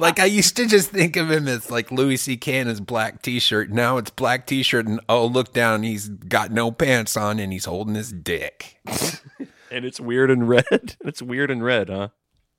like 0.00 0.18
I 0.18 0.24
used 0.24 0.56
to 0.56 0.66
just 0.66 0.90
think 0.90 1.16
of 1.16 1.30
him 1.30 1.46
as 1.46 1.70
like 1.70 1.92
Louis 1.92 2.16
C.K. 2.16 2.58
in 2.58 2.66
his 2.66 2.80
black 2.80 3.22
T-shirt. 3.22 3.70
Now 3.70 3.98
it's 3.98 4.10
black 4.10 4.46
T-shirt, 4.46 4.86
and 4.86 5.00
oh 5.08 5.26
look 5.26 5.52
down, 5.52 5.82
he's 5.82 6.08
got 6.08 6.50
no 6.50 6.72
pants 6.72 7.16
on, 7.16 7.38
and 7.38 7.52
he's 7.52 7.66
holding 7.66 7.94
his 7.94 8.12
dick. 8.12 8.78
And 9.70 9.84
it's 9.84 10.00
weird 10.00 10.30
and 10.30 10.48
red. 10.48 10.66
it's 11.00 11.22
weird 11.22 11.50
and 11.50 11.62
red, 11.62 11.88
huh? 11.88 12.08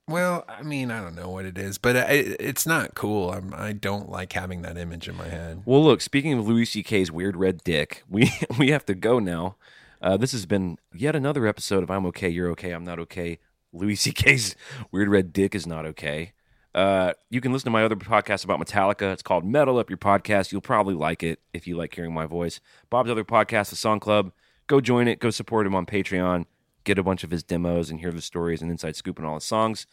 Well, 0.07 0.45
I 0.47 0.63
mean, 0.63 0.91
I 0.91 1.01
don't 1.01 1.15
know 1.15 1.29
what 1.29 1.45
it 1.45 1.57
is, 1.57 1.77
but 1.77 1.95
I, 1.95 2.05
it's 2.39 2.65
not 2.65 2.95
cool. 2.95 3.31
I'm, 3.31 3.53
I 3.53 3.73
don't 3.73 4.09
like 4.09 4.33
having 4.33 4.61
that 4.63 4.77
image 4.77 5.07
in 5.07 5.15
my 5.15 5.27
head. 5.27 5.61
Well, 5.65 5.83
look. 5.83 6.01
Speaking 6.01 6.33
of 6.33 6.47
Louis 6.47 6.65
C.K.'s 6.65 7.11
weird 7.11 7.35
red 7.35 7.63
dick, 7.63 8.03
we 8.09 8.31
we 8.57 8.71
have 8.71 8.85
to 8.85 8.95
go 8.95 9.19
now. 9.19 9.57
Uh, 10.01 10.17
this 10.17 10.31
has 10.31 10.45
been 10.45 10.77
yet 10.93 11.15
another 11.15 11.45
episode 11.45 11.83
of 11.83 11.91
I'm 11.91 12.05
okay, 12.07 12.29
you're 12.29 12.49
okay, 12.51 12.71
I'm 12.71 12.83
not 12.83 12.99
okay. 12.99 13.39
Louis 13.73 13.95
C.K.'s 13.95 14.55
weird 14.91 15.09
red 15.09 15.33
dick 15.33 15.53
is 15.53 15.67
not 15.67 15.85
okay. 15.85 16.33
Uh, 16.73 17.13
you 17.29 17.41
can 17.41 17.51
listen 17.51 17.65
to 17.65 17.71
my 17.71 17.83
other 17.83 17.95
podcast 17.95 18.43
about 18.45 18.59
Metallica. 18.59 19.11
It's 19.11 19.21
called 19.21 19.45
Metal 19.45 19.77
Up 19.77 19.89
Your 19.89 19.97
Podcast. 19.97 20.51
You'll 20.51 20.61
probably 20.61 20.95
like 20.95 21.23
it 21.23 21.39
if 21.53 21.67
you 21.67 21.75
like 21.75 21.93
hearing 21.93 22.13
my 22.13 22.25
voice. 22.25 22.61
Bob's 22.89 23.09
other 23.09 23.25
podcast, 23.25 23.69
The 23.69 23.75
Song 23.75 23.99
Club. 23.99 24.31
Go 24.67 24.79
join 24.79 25.07
it. 25.07 25.19
Go 25.19 25.31
support 25.31 25.67
him 25.67 25.75
on 25.75 25.85
Patreon. 25.85 26.45
Get 26.83 26.97
a 26.97 27.03
bunch 27.03 27.23
of 27.23 27.31
his 27.31 27.43
demos 27.43 27.89
and 27.89 27.99
hear 27.99 28.11
the 28.11 28.21
stories 28.21 28.61
and 28.61 28.71
inside 28.71 28.95
scoop 28.95 29.17
and 29.17 29.27
all 29.27 29.35
his 29.35 29.43
songs. 29.43 29.85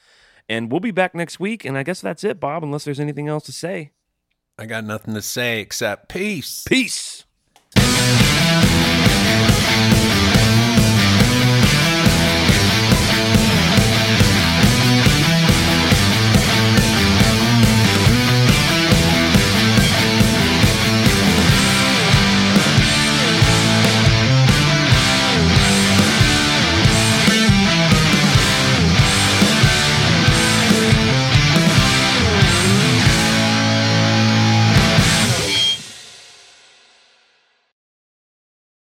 And 0.48 0.70
we'll 0.70 0.80
be 0.80 0.92
back 0.92 1.14
next 1.14 1.40
week. 1.40 1.64
And 1.64 1.76
I 1.76 1.82
guess 1.82 2.00
that's 2.00 2.24
it, 2.24 2.40
Bob, 2.40 2.62
unless 2.62 2.84
there's 2.84 3.00
anything 3.00 3.28
else 3.28 3.44
to 3.46 3.52
say. 3.52 3.90
I 4.56 4.66
got 4.66 4.84
nothing 4.84 5.14
to 5.14 5.22
say 5.22 5.60
except 5.60 6.08
peace. 6.08 6.64
Peace. 6.64 7.24